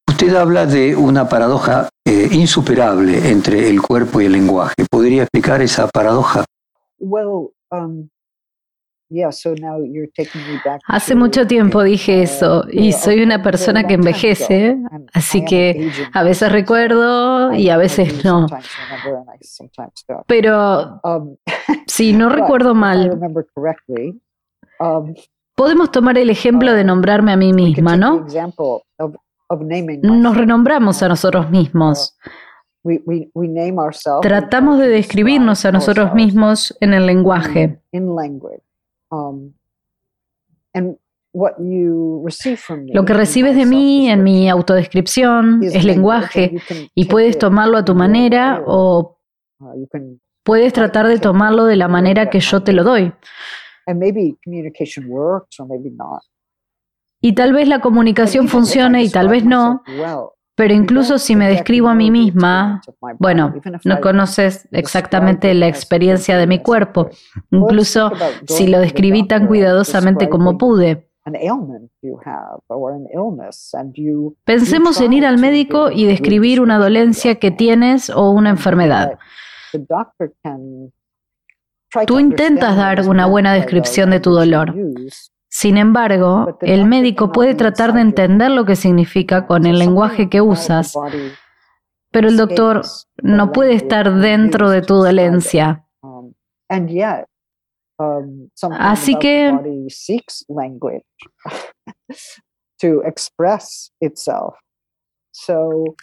[0.08, 4.74] Usted habla de una paradoja eh, insuperable entre el cuerpo y el lenguaje.
[4.90, 6.44] ¿Podría explicar esa paradoja?
[6.98, 8.08] Well, um,
[10.86, 14.78] Hace mucho tiempo uh, dije eso y uh, soy una persona que envejece,
[15.12, 18.46] así que a veces recuerdo y a veces no.
[20.26, 20.50] Pero
[21.02, 21.36] Um,
[21.86, 23.18] si no recuerdo mal,
[24.80, 25.14] um,
[25.54, 28.26] podemos tomar el ejemplo de nombrarme a mí misma, ¿no?
[30.02, 32.16] Nos renombramos a nosotros mismos.
[32.82, 33.02] We
[34.22, 37.78] Tratamos de describirnos a nosotros mismos en el lenguaje.
[39.10, 39.54] Um,
[40.72, 40.96] and
[41.32, 46.60] what you receive from me Lo que recibes de mí en mi autodescripción es lenguaje
[46.94, 49.18] y puedes tomarlo a tu manera o
[49.60, 49.86] uh,
[50.44, 53.12] puedes tratar de tomarlo de la manera que yo te lo doy.
[53.86, 56.22] and maybe communication works or maybe not.
[57.20, 59.82] Y tal vez la comunicación funcione y tal vez no,
[60.60, 62.82] pero incluso si me describo a mí misma,
[63.18, 67.08] bueno, no conoces exactamente la experiencia de mi cuerpo,
[67.50, 68.12] incluso
[68.46, 71.08] si lo describí tan cuidadosamente como pude.
[74.44, 79.18] Pensemos en ir al médico y describir una dolencia que tienes o una enfermedad.
[82.06, 84.74] Tú intentas dar una buena descripción de tu dolor.
[85.60, 90.40] Sin embargo, el médico puede tratar de entender lo que significa con el lenguaje que
[90.40, 90.94] usas,
[92.10, 92.80] pero el doctor
[93.22, 95.84] no puede estar dentro de tu dolencia.
[96.00, 96.32] Um,
[97.98, 99.48] um, Así que-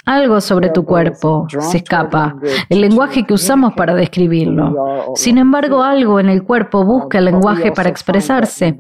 [0.06, 2.36] Algo sobre tu cuerpo se escapa,
[2.70, 5.14] el lenguaje que usamos para describirlo.
[5.16, 8.78] Sin embargo, algo en el cuerpo busca el lenguaje para expresarse.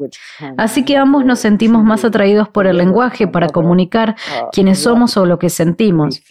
[0.58, 5.17] Así que ambos nos sentimos más atraídos por el lenguaje para comunicar uh, quiénes somos
[5.17, 6.22] o lo que sentimos.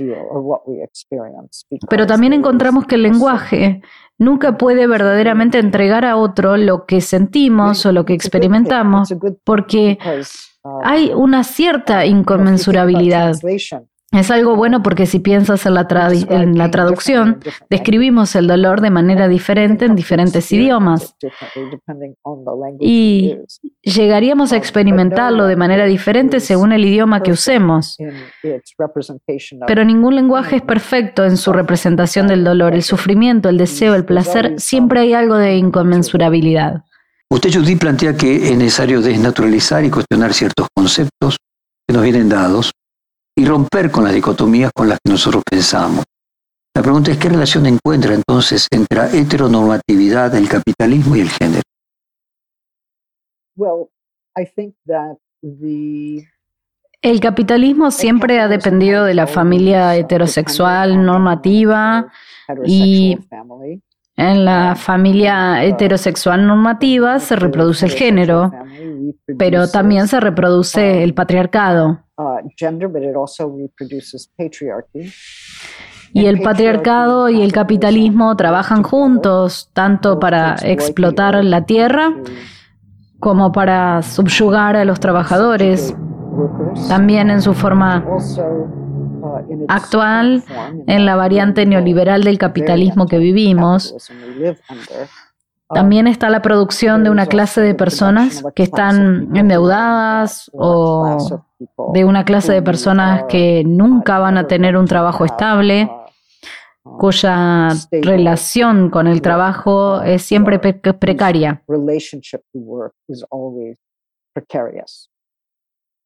[1.88, 3.82] Pero también encontramos que el lenguaje
[4.18, 9.98] nunca puede verdaderamente entregar a otro lo que sentimos o lo que experimentamos, porque
[10.64, 13.34] um, hay una cierta inconmensurabilidad.
[14.12, 19.26] Es algo bueno porque si piensas en la, en traducción, describimos el dolor de manera
[19.26, 21.16] diferente en diferentes idiomas
[22.78, 23.36] y
[23.82, 27.96] llegaríamos a experimentarlo de manera diferente según el idioma que usemos.
[29.66, 34.04] Pero ningún lenguaje es perfecto en su representación del dolor, el sufrimiento, el deseo, el
[34.04, 34.54] placer.
[34.58, 36.84] Siempre hay algo de inconmensurabilidad.
[37.28, 41.36] Usted, Judith, plantea que es necesario desnaturalizar y cuestionar ciertos conceptos
[41.86, 42.70] que nos vienen dados
[43.36, 46.04] y romper con las dicotomías con las que nosotros pensamos.
[46.74, 51.62] La pregunta es qué relación encuentra entonces entre la heteronormatividad, el capitalismo y el género.
[53.56, 53.88] Well,
[54.36, 55.16] I think that
[57.02, 62.10] El capitalismo siempre ha dependido de la familia heterosexual normativa
[62.64, 63.18] y
[64.16, 68.50] en la familia heterosexual normativa se reproduce el género,
[69.38, 72.00] pero también se reproduce el patriarcado.
[76.12, 82.14] Y el patriarcado y el capitalismo trabajan juntos, tanto para explotar la tierra
[83.20, 85.94] como para subyugar a los trabajadores,
[86.88, 88.04] también en su forma
[89.68, 90.44] actual,
[90.86, 93.94] en la variante neoliberal del capitalismo que vivimos.
[95.68, 101.42] También está la producción de una clase de personas que están endeudadas o
[101.92, 105.90] de una clase de personas que nunca van a tener un trabajo estable
[106.98, 111.62] cuya relación con el trabajo es siempre precaria.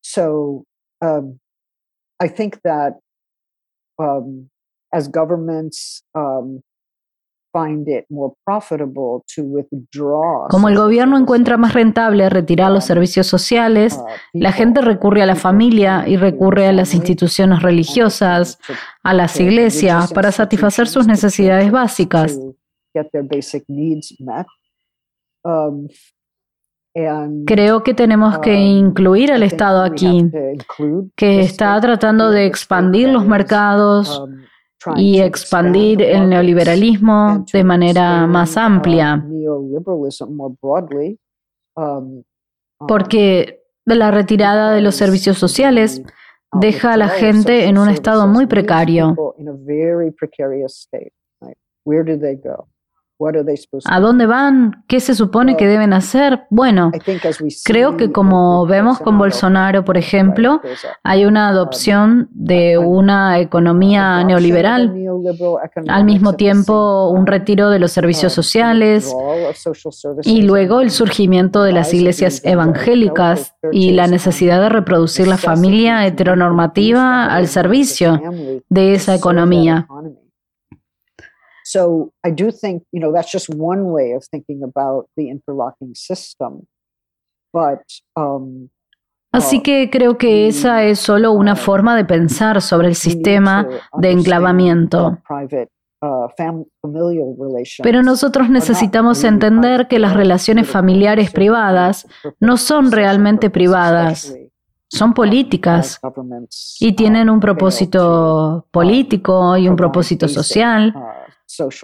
[0.02, 0.64] So
[1.02, 1.38] um,
[2.18, 2.98] I think that
[3.98, 4.48] um,
[4.92, 6.62] as governments um,
[10.50, 15.26] Como el gobierno encuentra más rentable retirar los servicios sociales, uh, la gente recurre a
[15.26, 18.58] la familia y recurre a las instituciones religiosas,
[19.02, 22.38] a las iglesias, para satisfacer sus necesidades básicas.
[26.92, 30.28] Um, Creo que tenemos que um, incluir al Estado aquí,
[31.14, 34.42] que está tratando de expandir los mercados, um,
[34.96, 39.24] y expandir el neoliberalismo de manera más amplia.
[41.76, 42.22] Um,
[42.88, 46.02] Porque la retirada de los servicios sociales
[46.52, 49.16] deja a la gente en un estado muy precario.
[53.84, 54.84] ¿A dónde van?
[54.86, 56.44] ¿Qué se supone que deben hacer?
[56.48, 56.90] Bueno,
[57.64, 60.60] creo que como vemos con Bolsonaro, por ejemplo,
[61.02, 64.94] hay una adopción de una economía neoliberal,
[65.88, 69.14] al mismo tiempo un retiro de los servicios sociales
[70.22, 76.06] y luego el surgimiento de las iglesias evangélicas y la necesidad de reproducir la familia
[76.06, 78.20] heteronormativa al servicio
[78.68, 79.86] de esa economía.
[81.70, 85.94] So I do think, you know, that's just one way of thinking about the interlocking
[85.94, 86.66] system.
[87.52, 87.82] But
[88.16, 88.70] um,
[89.32, 92.96] Así uh, que creo que esa es solo una uh, forma de pensar sobre el
[92.96, 93.68] sistema
[93.98, 95.18] de enclavamiento.
[96.02, 96.26] Uh,
[97.82, 102.08] Pero nosotros necesitamos entender que las relaciones familiares privadas
[102.40, 104.34] no son realmente privadas,
[104.88, 106.00] son políticas
[106.80, 110.94] y tienen un propósito político y un propósito social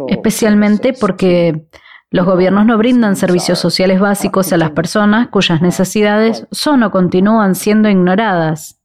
[0.08, 1.66] especialmente porque
[2.10, 7.54] los gobiernos no brindan servicios sociales básicos a las personas cuyas necesidades son o continúan
[7.54, 8.80] siendo ignoradas.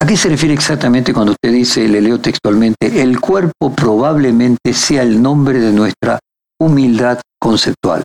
[0.00, 5.02] ¿A qué se refiere exactamente cuando usted dice, le leo textualmente, el cuerpo probablemente sea
[5.02, 6.18] el nombre de nuestra
[6.60, 8.02] humildad conceptual?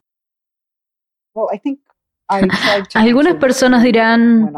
[2.94, 4.54] Algunas personas dirán,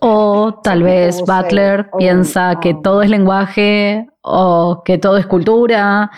[0.00, 5.26] o tal vez Butler oh, piensa que um, todo es lenguaje o que todo es
[5.26, 6.10] cultura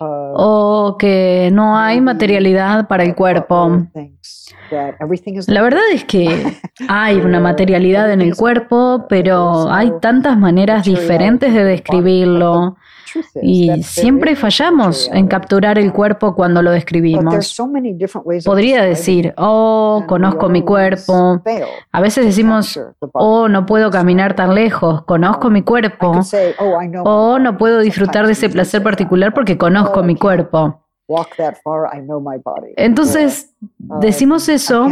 [0.00, 3.86] uh, o que no hay materialidad para el cuerpo.
[5.48, 6.56] La verdad es que
[6.88, 12.76] hay una materialidad en el cuerpo, pero hay tantas maneras diferentes de describirlo.
[13.42, 17.56] Y siempre fallamos en capturar el cuerpo cuando lo describimos.
[18.44, 21.42] Podría decir, oh, conozco mi cuerpo.
[21.92, 22.80] A veces decimos,
[23.12, 26.20] oh, no puedo caminar tan lejos, conozco mi cuerpo.
[27.04, 30.84] O no puedo disfrutar de ese placer particular porque conozco mi cuerpo.
[32.76, 34.88] Entonces, decimos eso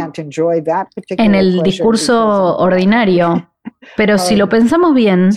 [1.09, 3.49] en el discurso ordinario.
[3.95, 5.29] Pero si lo pensamos bien,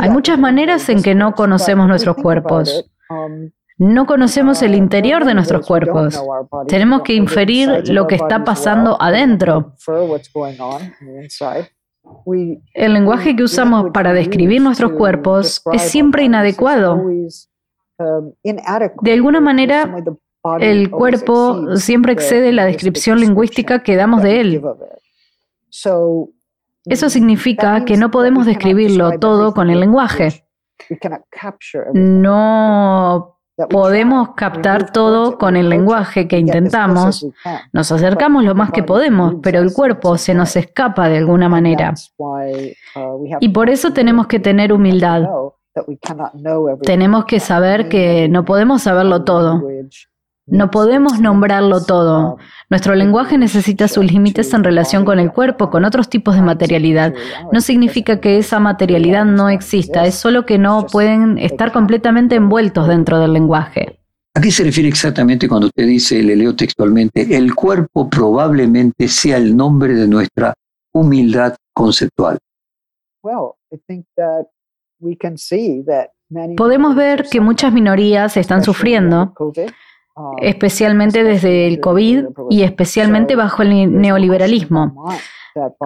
[0.00, 2.90] hay muchas maneras en que no conocemos nuestros cuerpos.
[3.08, 6.22] Um, no conocemos el interior de nuestros cuerpos.
[6.68, 9.74] Tenemos que inferir lo que está pasando adentro.
[12.74, 17.02] El lenguaje que usamos para describir nuestros cuerpos es siempre inadecuado.
[17.98, 18.32] Um,
[19.02, 19.94] de alguna manera,
[20.60, 24.62] el cuerpo siempre excede la descripción lingüística que damos de él.
[26.84, 30.44] Eso significa que no podemos describirlo todo con el lenguaje.
[31.94, 33.38] No
[33.70, 37.26] podemos captar todo con el lenguaje que intentamos.
[37.72, 41.94] Nos acercamos lo más que podemos, pero el cuerpo se nos escapa de alguna manera.
[43.40, 45.22] Y por eso tenemos que tener humildad.
[46.82, 49.62] Tenemos que saber que no podemos saberlo todo.
[50.46, 52.36] No podemos nombrarlo todo.
[52.68, 57.14] Nuestro lenguaje necesita sus límites en relación con el cuerpo, con otros tipos de materialidad.
[57.52, 62.88] No significa que esa materialidad no exista, es solo que no pueden estar completamente envueltos
[62.88, 64.00] dentro del lenguaje.
[64.34, 69.36] ¿A qué se refiere exactamente cuando usted dice, le leo textualmente, el cuerpo probablemente sea
[69.36, 70.54] el nombre de nuestra
[70.92, 72.38] humildad conceptual?
[76.56, 83.62] Podemos ver que muchas minorías están sufriendo, um, especialmente desde el COVID y especialmente bajo
[83.62, 85.08] el neoliberalismo.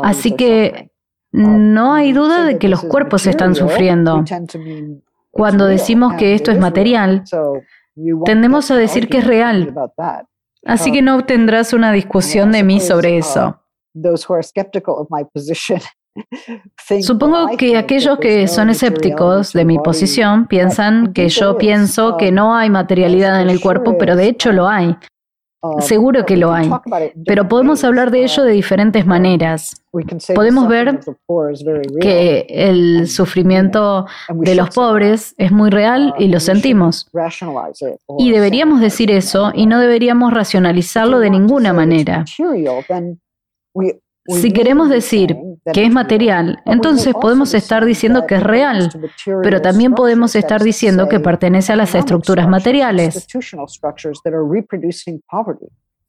[0.03, 0.91] Así que
[1.33, 4.25] no hay duda de que los cuerpos están sufriendo.
[5.31, 7.25] Cuando decimos que esto es material,
[8.25, 9.75] tendemos a decir que es real.
[10.65, 13.61] Así que no obtendrás una discusión de mí sobre eso.
[17.01, 22.55] Supongo que aquellos que son escépticos de mi posición piensan que yo pienso que no
[22.55, 24.97] hay materialidad en el cuerpo, pero de hecho lo hay.
[25.81, 26.71] Seguro que lo hay,
[27.27, 29.83] pero podemos hablar de ello de diferentes maneras.
[30.35, 31.01] Podemos ver
[32.01, 37.09] que el sufrimiento de los pobres es muy real y lo sentimos.
[38.19, 42.25] Y deberíamos decir eso y no deberíamos racionalizarlo de ninguna manera.
[44.29, 45.37] Si queremos decir
[45.73, 48.91] que es material, entonces podemos estar diciendo que es real,
[49.43, 53.27] pero también podemos estar diciendo que pertenece a las estructuras materiales.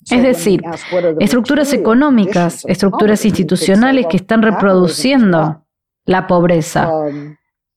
[0.10, 0.62] Es decir,
[1.20, 5.66] estructuras económicas, estructuras institucionales que están reproduciendo
[6.06, 6.90] la pobreza.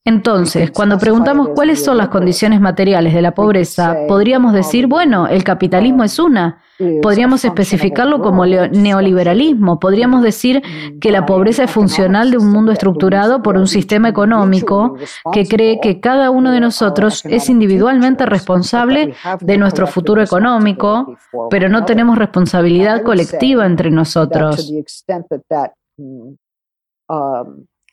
[0.03, 5.43] Entonces, cuando preguntamos cuáles son las condiciones materiales de la pobreza, podríamos decir, bueno, el
[5.43, 6.59] capitalismo es una.
[7.03, 9.79] Podríamos especificarlo como neoliberalismo.
[9.79, 10.63] Podríamos decir
[10.99, 14.97] que la pobreza es funcional de un mundo estructurado por un sistema económico
[15.31, 21.15] que cree que cada uno de nosotros es individualmente responsable de nuestro futuro económico,
[21.51, 24.71] pero no tenemos responsabilidad colectiva entre nosotros.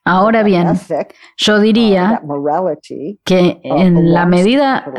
[0.09, 0.73] Ahora bien,
[1.37, 2.23] yo diría
[3.27, 4.91] que en la medida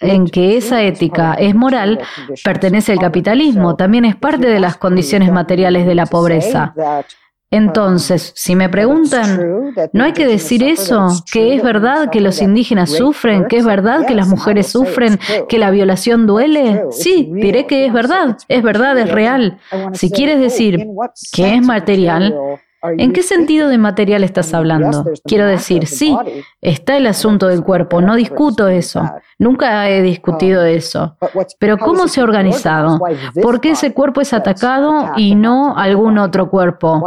[0.00, 2.00] en que esa ética es moral,
[2.42, 6.74] pertenece al capitalismo, también es parte de las condiciones materiales de la pobreza.
[7.50, 9.38] Entonces, si me preguntan,
[9.92, 11.08] ¿no hay que decir eso?
[11.30, 13.44] ¿Que es verdad que los indígenas sufren?
[13.44, 15.20] ¿Que es verdad que las mujeres sufren?
[15.46, 16.84] ¿Que la violación duele?
[16.90, 18.38] Sí, diré que es verdad.
[18.48, 19.58] Es verdad, es real.
[19.92, 20.86] Si quieres decir
[21.34, 22.34] que es material,
[22.98, 25.04] ¿En qué sentido de material estás hablando?
[25.24, 26.16] Quiero decir, sí,
[26.60, 29.02] está el asunto del cuerpo, no discuto eso.
[29.38, 31.16] Nunca he discutido Um, eso.
[31.58, 33.00] Pero ¿cómo se ha organizado?
[33.42, 37.02] ¿Por qué ese cuerpo es atacado y no algún otro cuerpo?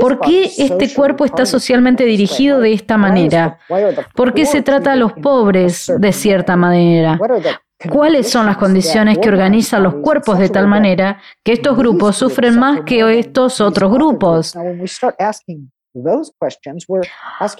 [0.00, 3.58] ¿Por qué este cuerpo está socialmente dirigido de esta manera?
[4.14, 7.18] ¿Por qué se trata a los pobres de cierta manera?
[7.90, 12.58] ¿Cuáles son las condiciones que organizan los cuerpos de tal manera que estos grupos sufren
[12.58, 14.54] más que estos otros grupos?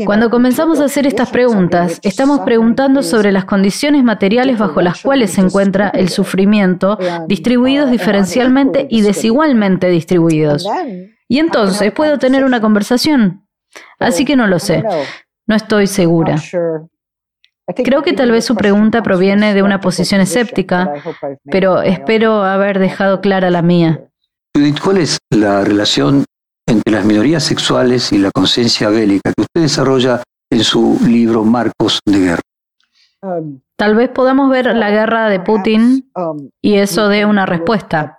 [0.06, 5.32] Cuando comenzamos a hacer estas preguntas, estamos preguntando sobre las condiciones materiales bajo las cuales
[5.32, 6.98] se encuentra el sufrimiento,
[7.28, 10.66] distribuidos diferencialmente y desigualmente distribuidos.
[11.28, 13.46] Y entonces puedo tener una conversación.
[13.98, 14.82] Así que no lo sé.
[15.46, 16.36] No estoy segura.
[17.74, 20.92] Creo que tal vez su pregunta proviene de una posición escéptica,
[21.44, 24.08] pero espero haber dejado clara la mía.
[24.54, 26.24] Judith, ¿cuál es la relación
[26.66, 32.00] entre las minorías sexuales y la conciencia bélica que usted desarrolla en su libro Marcos
[32.04, 32.42] de Guerra?
[33.76, 36.10] Tal vez podamos ver la guerra de Putin
[36.60, 38.18] y eso dé una respuesta.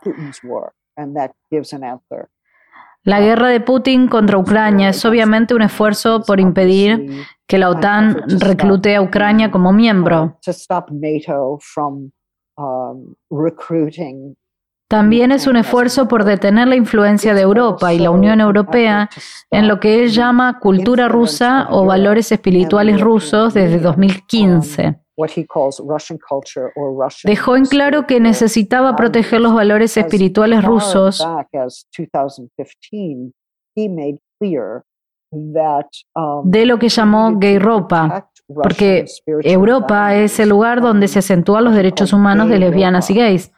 [3.06, 8.24] La guerra de Putin contra Ucrania es obviamente un esfuerzo por impedir que la OTAN
[8.39, 10.38] reclute a Ucrania como miembro.
[14.90, 19.10] También es un esfuerzo por detener la influencia de Europa y la Unión Europea
[19.50, 25.00] en lo que él llama cultura rusa o valores espirituales rusos desde 2015.
[27.24, 31.24] Dejó en claro que necesitaba proteger los valores espirituales rusos
[36.44, 41.76] de lo que llamó gay ropa, porque Europa es el lugar donde se acentúan los
[41.76, 43.53] derechos humanos de lesbianas y gays.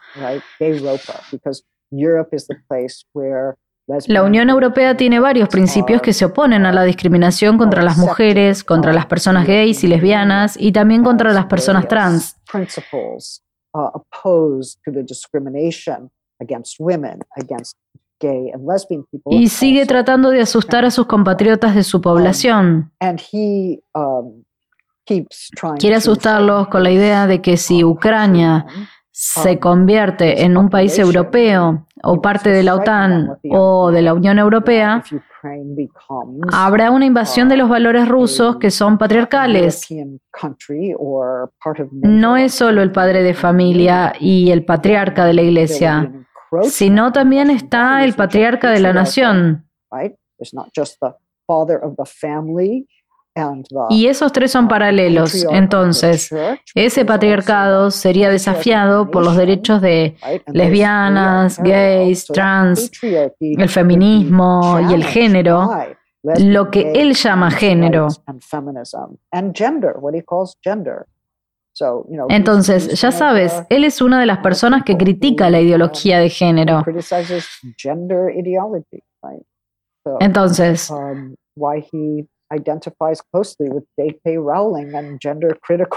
[4.07, 8.63] La Unión Europea tiene varios principios que se oponen a la discriminación contra las mujeres,
[8.63, 12.35] contra las personas gays y lesbianas y también contra las personas trans.
[19.29, 22.91] Y sigue tratando de asustar a sus compatriotas de su población.
[25.77, 28.65] Quiere asustarlos con la idea de que si Ucrania
[29.17, 34.37] se convierte en un país europeo o parte de la OTAN o de la Unión
[34.39, 35.01] Europea,
[36.51, 39.87] habrá una invasión de los valores rusos que son patriarcales.
[41.93, 46.11] No es solo el padre de familia y el patriarca de la iglesia,
[46.63, 49.65] sino también está el patriarca de la nación.
[53.89, 55.45] Y esos tres son paralelos.
[55.51, 56.33] Entonces,
[56.73, 60.15] ese patriarcado sería desafiado por los derechos de
[60.47, 62.91] lesbianas, gays, trans,
[63.41, 65.69] el feminismo y el género,
[66.23, 68.07] lo que él llama género.
[72.29, 76.85] Entonces, ya sabes, él es una de las personas que critica la ideología de género.
[80.21, 80.89] Entonces,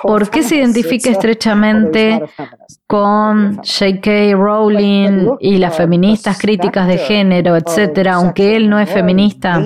[0.02, 2.22] ¿Por qué se identifica estrechamente
[2.86, 4.34] con J.K.
[4.34, 9.62] Rowling y las feministas críticas de género, etcétera, aunque él no es feminista?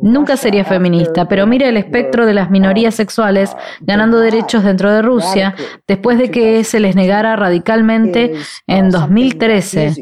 [0.00, 5.02] Nunca sería feminista, pero mira el espectro de las minorías sexuales ganando derechos dentro de
[5.02, 5.56] Rusia
[5.88, 8.34] después de que se les negara radicalmente
[8.68, 9.96] en 2013.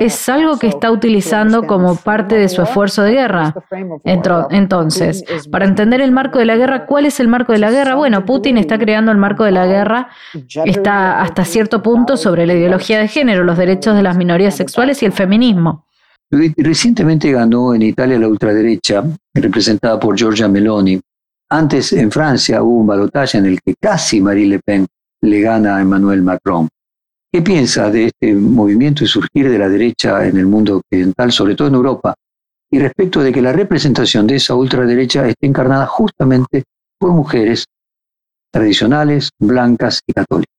[0.00, 3.54] Es algo que está utilizando como parte de su esfuerzo de guerra.
[4.50, 7.94] Entonces, para entender el marco de la guerra, ¿cuál es el marco de la guerra?
[7.94, 10.08] Bueno, Putin está creando el marco de la guerra,
[10.64, 15.00] está hasta cierto punto sobre la ideología de género, los derechos de las minorías sexuales
[15.04, 15.84] y el feminismo.
[16.32, 19.04] Recientemente ganó en Italia la ultraderecha,
[19.34, 20.98] representada por Giorgia Meloni.
[21.50, 24.86] Antes, en Francia, hubo un balotaje en el que casi Marie Le Pen
[25.20, 26.70] le gana a Emmanuel Macron.
[27.30, 31.54] ¿Qué piensa de este movimiento y surgir de la derecha en el mundo occidental, sobre
[31.54, 32.14] todo en Europa,
[32.70, 36.64] y respecto de que la representación de esa ultraderecha esté encarnada justamente
[36.98, 37.66] por mujeres
[38.50, 40.54] tradicionales, blancas y católicas?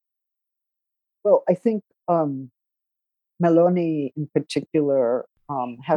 [1.24, 2.50] Well, I think um,
[3.40, 5.26] Meloni in particular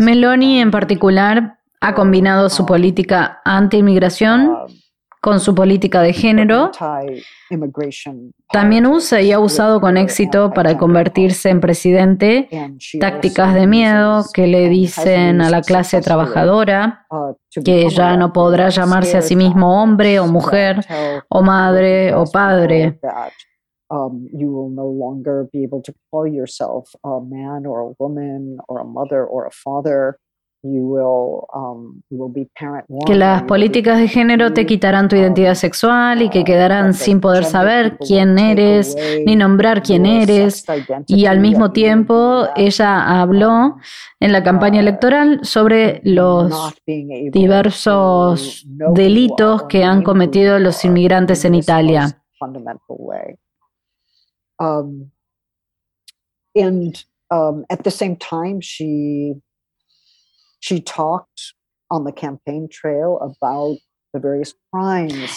[0.00, 4.66] Meloni en particular ha combinado su política anti-inmigración um,
[5.20, 6.70] con su política de género.
[8.52, 12.48] También usa y ha usado con éxito para convertirse en presidente.
[13.00, 17.34] Tácticas de miedo que le dicen a la clase trabajadora uh,
[17.64, 20.84] que ya no podrá llamarse a sí mismo hombre o mujer
[21.28, 22.98] o madre o padre
[23.90, 28.58] um, you will no longer be able to call yourself a man or a woman
[28.68, 30.18] or a mother or a father.
[30.62, 35.06] You will, um, you will be parent one, que las políticas de género te quitarán
[35.06, 40.64] tu identidad sexual y que quedarán sin poder saber quién eres ni nombrar quién eres.
[41.06, 43.76] Y al mismo tiempo ella habló
[44.18, 52.22] en la campaña electoral sobre los diversos delitos que han cometido los inmigrantes en Italia.
[54.58, 55.10] Um,
[56.54, 59.34] and um, at the same time, she
[60.60, 61.54] she talked
[61.90, 63.78] on the campaign trail about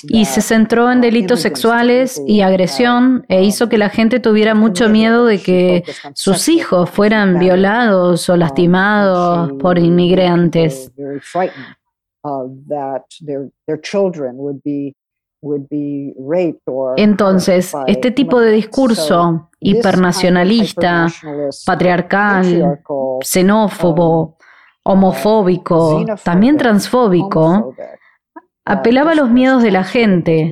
[0.10, 4.90] y se centró en delitos sexuales y agresión e hizo que la gente tuviera mucho
[4.90, 10.92] miedo de que sus hijos fueran violados o lastimados por inmigrantes.
[16.98, 21.08] Entonces, este tipo de discurso hipernacionalista,
[21.66, 22.82] patriarcal,
[23.22, 24.38] xenófobo,
[24.84, 27.74] homofóbico, también transfóbico,
[28.66, 30.52] apelaba a los miedos de la gente.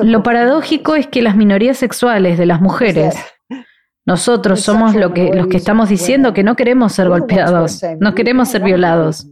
[0.00, 3.14] Lo paradójico es que las minorías sexuales de las mujeres
[4.04, 8.48] nosotros somos lo que, los que estamos diciendo que no queremos ser golpeados, no queremos
[8.48, 9.28] ser violados.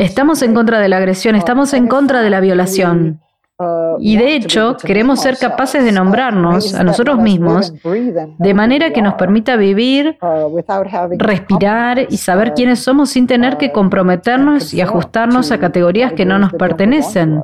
[0.00, 3.20] Estamos en contra de la agresión, estamos en contra de la violación.
[3.98, 7.72] Y de hecho, queremos ser capaces de nombrarnos a nosotros mismos
[8.38, 10.18] de manera que nos permita vivir,
[11.18, 16.38] respirar y saber quiénes somos sin tener que comprometernos y ajustarnos a categorías que no
[16.38, 17.42] nos pertenecen.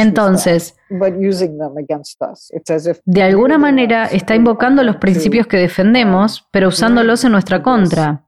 [0.00, 0.76] Entonces,
[3.04, 8.24] de alguna manera está invocando los principios que defendemos, pero usándolos en nuestra contra.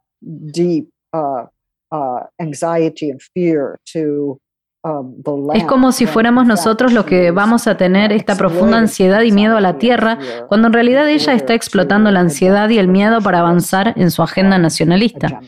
[5.54, 9.56] Es como si fuéramos nosotros los que vamos a tener esta profunda ansiedad y miedo
[9.56, 10.18] a la tierra,
[10.48, 14.22] cuando en realidad ella está explotando la ansiedad y el miedo para avanzar en su
[14.22, 15.40] agenda nacionalista.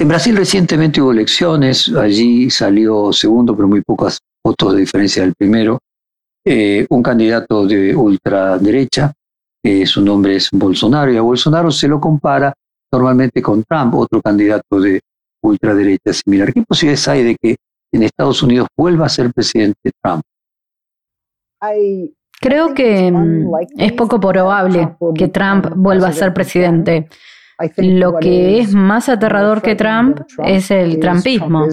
[0.00, 5.34] En Brasil recientemente hubo elecciones, allí salió segundo, pero muy pocas votos de diferencia del
[5.34, 5.78] primero,
[6.42, 9.12] eh, un candidato de ultraderecha,
[9.84, 12.50] su nombre es Bolsonaro, y a Bolsonaro se lo compara
[12.90, 15.00] normalmente con Trump, otro candidato de
[15.42, 16.50] ultraderecha similar.
[16.54, 17.56] ¿Qué posibilidades hay de que
[17.92, 20.22] en Estados Unidos vuelva a ser presidente Trump?
[22.40, 27.06] Creo que mm, es poco probable que Trump vuelva a ser presidente.
[27.76, 31.66] Lo que es más aterrador que Trump es el trumpismo.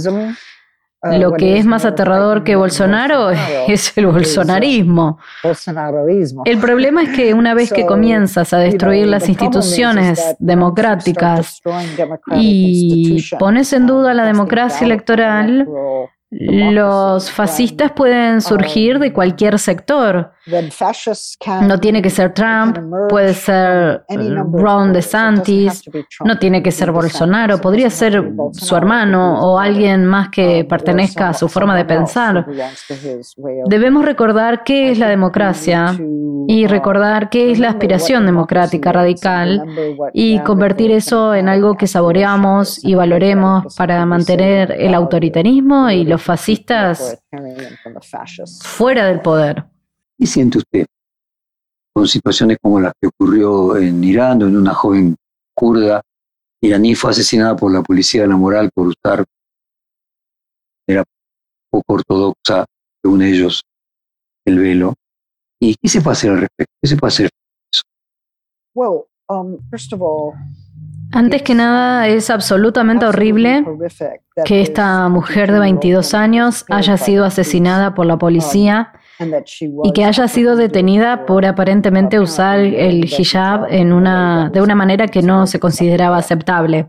[1.04, 3.30] Uh, Lo que es más aterrador que Bolsonaro
[3.68, 5.20] es el bolsonarismo.
[6.46, 11.62] El problema es que una vez que comienzas a destruir las instituciones democráticas
[12.36, 15.68] y pones en duda la democracia electoral,
[16.30, 20.34] los fascistas pueden surgir de cualquier sector.
[21.62, 22.78] No tiene que ser Trump,
[23.10, 24.04] puede ser
[24.52, 25.84] Ron DeSantis,
[26.24, 31.34] no tiene que ser Bolsonaro, podría ser su hermano o alguien más que pertenezca a
[31.34, 32.46] su forma de pensar.
[33.68, 35.98] Debemos recordar qué es la democracia
[36.48, 39.64] y recordar qué es la aspiración democrática radical
[40.14, 46.17] y convertir eso en algo que saboreamos y valoremos para mantener el autoritarismo y los
[46.22, 47.20] fascistas
[48.62, 49.66] fuera del poder.
[50.18, 50.86] ¿Qué siente usted
[51.94, 55.16] con situaciones como las que ocurrió en Irán, donde una joven
[55.56, 56.02] kurda
[56.62, 59.26] iraní fue asesinada por la policía de la moral por usar,
[60.88, 61.04] era
[61.72, 62.66] poco ortodoxa,
[63.02, 63.64] según ellos,
[64.46, 64.94] el velo?
[65.60, 66.74] ¿Y qué se puede hacer al respecto?
[66.82, 67.30] ¿Qué se puede hacer?
[69.30, 69.58] Um,
[71.12, 73.66] Antes que nada, es absolutamente horrible
[74.46, 78.94] que esta mujer de 22 años haya sido asesinada por la policía
[79.84, 85.08] y que haya sido detenida por aparentemente usar el hijab en una, de una manera
[85.08, 86.88] que no se consideraba aceptable.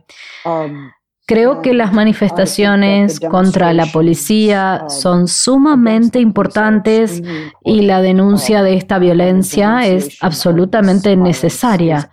[1.27, 7.23] Creo que las manifestaciones contra la policía son sumamente importantes
[7.65, 12.11] y la denuncia de esta violencia es absolutamente necesaria.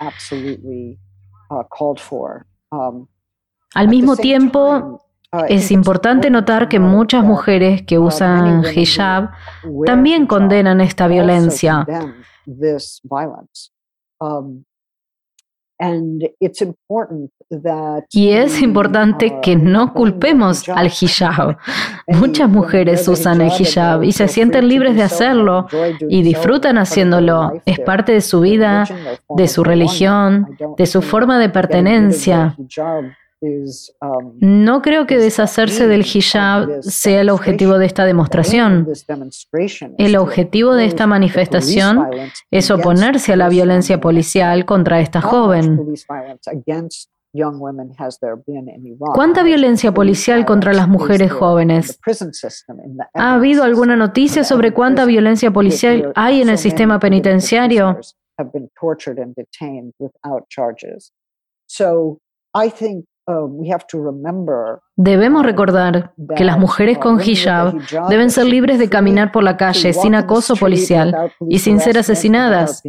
[3.74, 5.02] Al mismo tiempo,
[5.48, 9.32] es importante notar que muchas mujeres que usan hijab
[9.86, 11.86] también condenan esta violencia.
[18.12, 21.58] Y es importante que no culpemos al hijab.
[22.08, 25.68] Muchas mujeres usan el hijab y se sienten libres de hacerlo
[26.10, 27.62] y disfrutan haciéndolo.
[27.66, 28.86] Es parte de su vida,
[29.30, 32.56] de su religión, de su forma de pertenencia.
[34.02, 38.88] Um, no creo que deshacerse del hijab sea el objetivo de esta demostración.
[39.98, 42.08] El objetivo de esta manifestación
[42.52, 45.94] es oponerse a la violencia policial contra esta joven.
[49.14, 52.00] ¿Cuánta violencia policial contra las mujeres jóvenes?
[53.14, 58.00] ¿Ha habido alguna noticia sobre cuánta violencia policial hay en el sistema penitenciario?
[63.28, 63.60] Um,
[64.96, 67.74] Debemos recordar que las mujeres con hijab
[68.08, 72.84] deben ser libres de caminar por la calle sin acoso policial y sin ser asesinadas.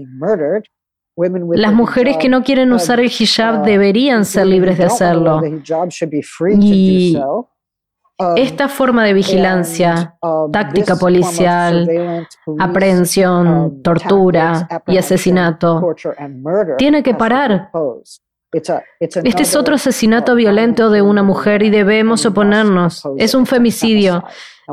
[1.16, 5.40] Las mujeres que no quieren usar el hijab uh, deberían ser libres de hacerlo.
[6.60, 12.28] Y um, esta forma de vigilancia, um, táctica policial,
[12.58, 15.94] aprehensión, tortura y asesinato,
[16.76, 17.70] tiene que parar.
[18.52, 23.02] Este es otro asesinato violento de una mujer y debemos oponernos.
[23.18, 24.24] Es un femicidio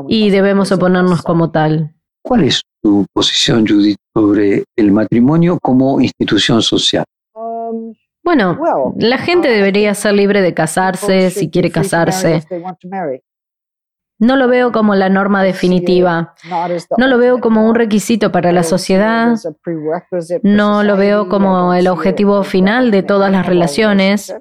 [0.08, 1.94] y debemos oponernos como tal.
[2.22, 7.04] ¿Cuál es tu posición, Judith, sobre el matrimonio como institución social?
[7.34, 8.58] Um, bueno,
[8.96, 12.42] la gente debería ser libre de casarse si quiere casarse.
[14.24, 16.34] No lo veo como la norma definitiva.
[16.96, 19.36] No lo veo como un requisito para la sociedad.
[20.42, 24.34] No lo veo como el objetivo final de todas las relaciones.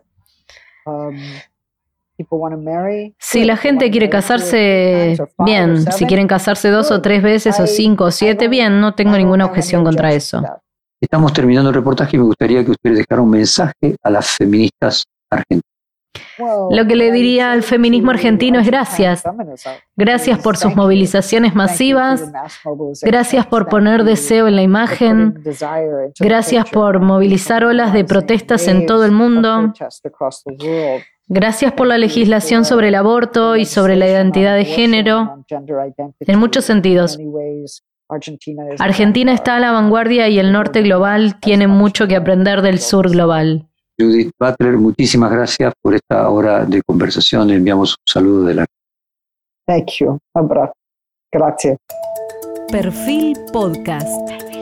[3.20, 5.92] Si la gente quiere casarse, bien.
[5.92, 8.80] Si quieren casarse dos o tres veces o cinco o siete, bien.
[8.80, 10.42] No tengo ninguna objeción contra eso.
[11.02, 15.04] Estamos terminando el reportaje y me gustaría que ustedes dejaran un mensaje a las feministas
[15.30, 15.73] argentinas.
[16.38, 19.24] Lo que le diría al feminismo argentino es gracias.
[19.96, 22.32] Gracias por sus movilizaciones masivas.
[23.02, 25.44] Gracias por poner deseo en la imagen.
[26.20, 29.74] Gracias por movilizar olas de protestas en todo el mundo.
[31.28, 35.46] Gracias por la legislación sobre el aborto y sobre la identidad de género.
[36.20, 37.18] En muchos sentidos.
[38.80, 43.10] Argentina está a la vanguardia y el norte global tiene mucho que aprender del sur
[43.10, 43.68] global.
[44.00, 47.48] Judith Butler, muchísimas gracias por esta hora de conversación.
[47.48, 48.66] Le enviamos un saludo de la.
[49.68, 50.18] Thank you.
[51.32, 51.78] Gracias.
[52.70, 54.53] Perfil Podcast.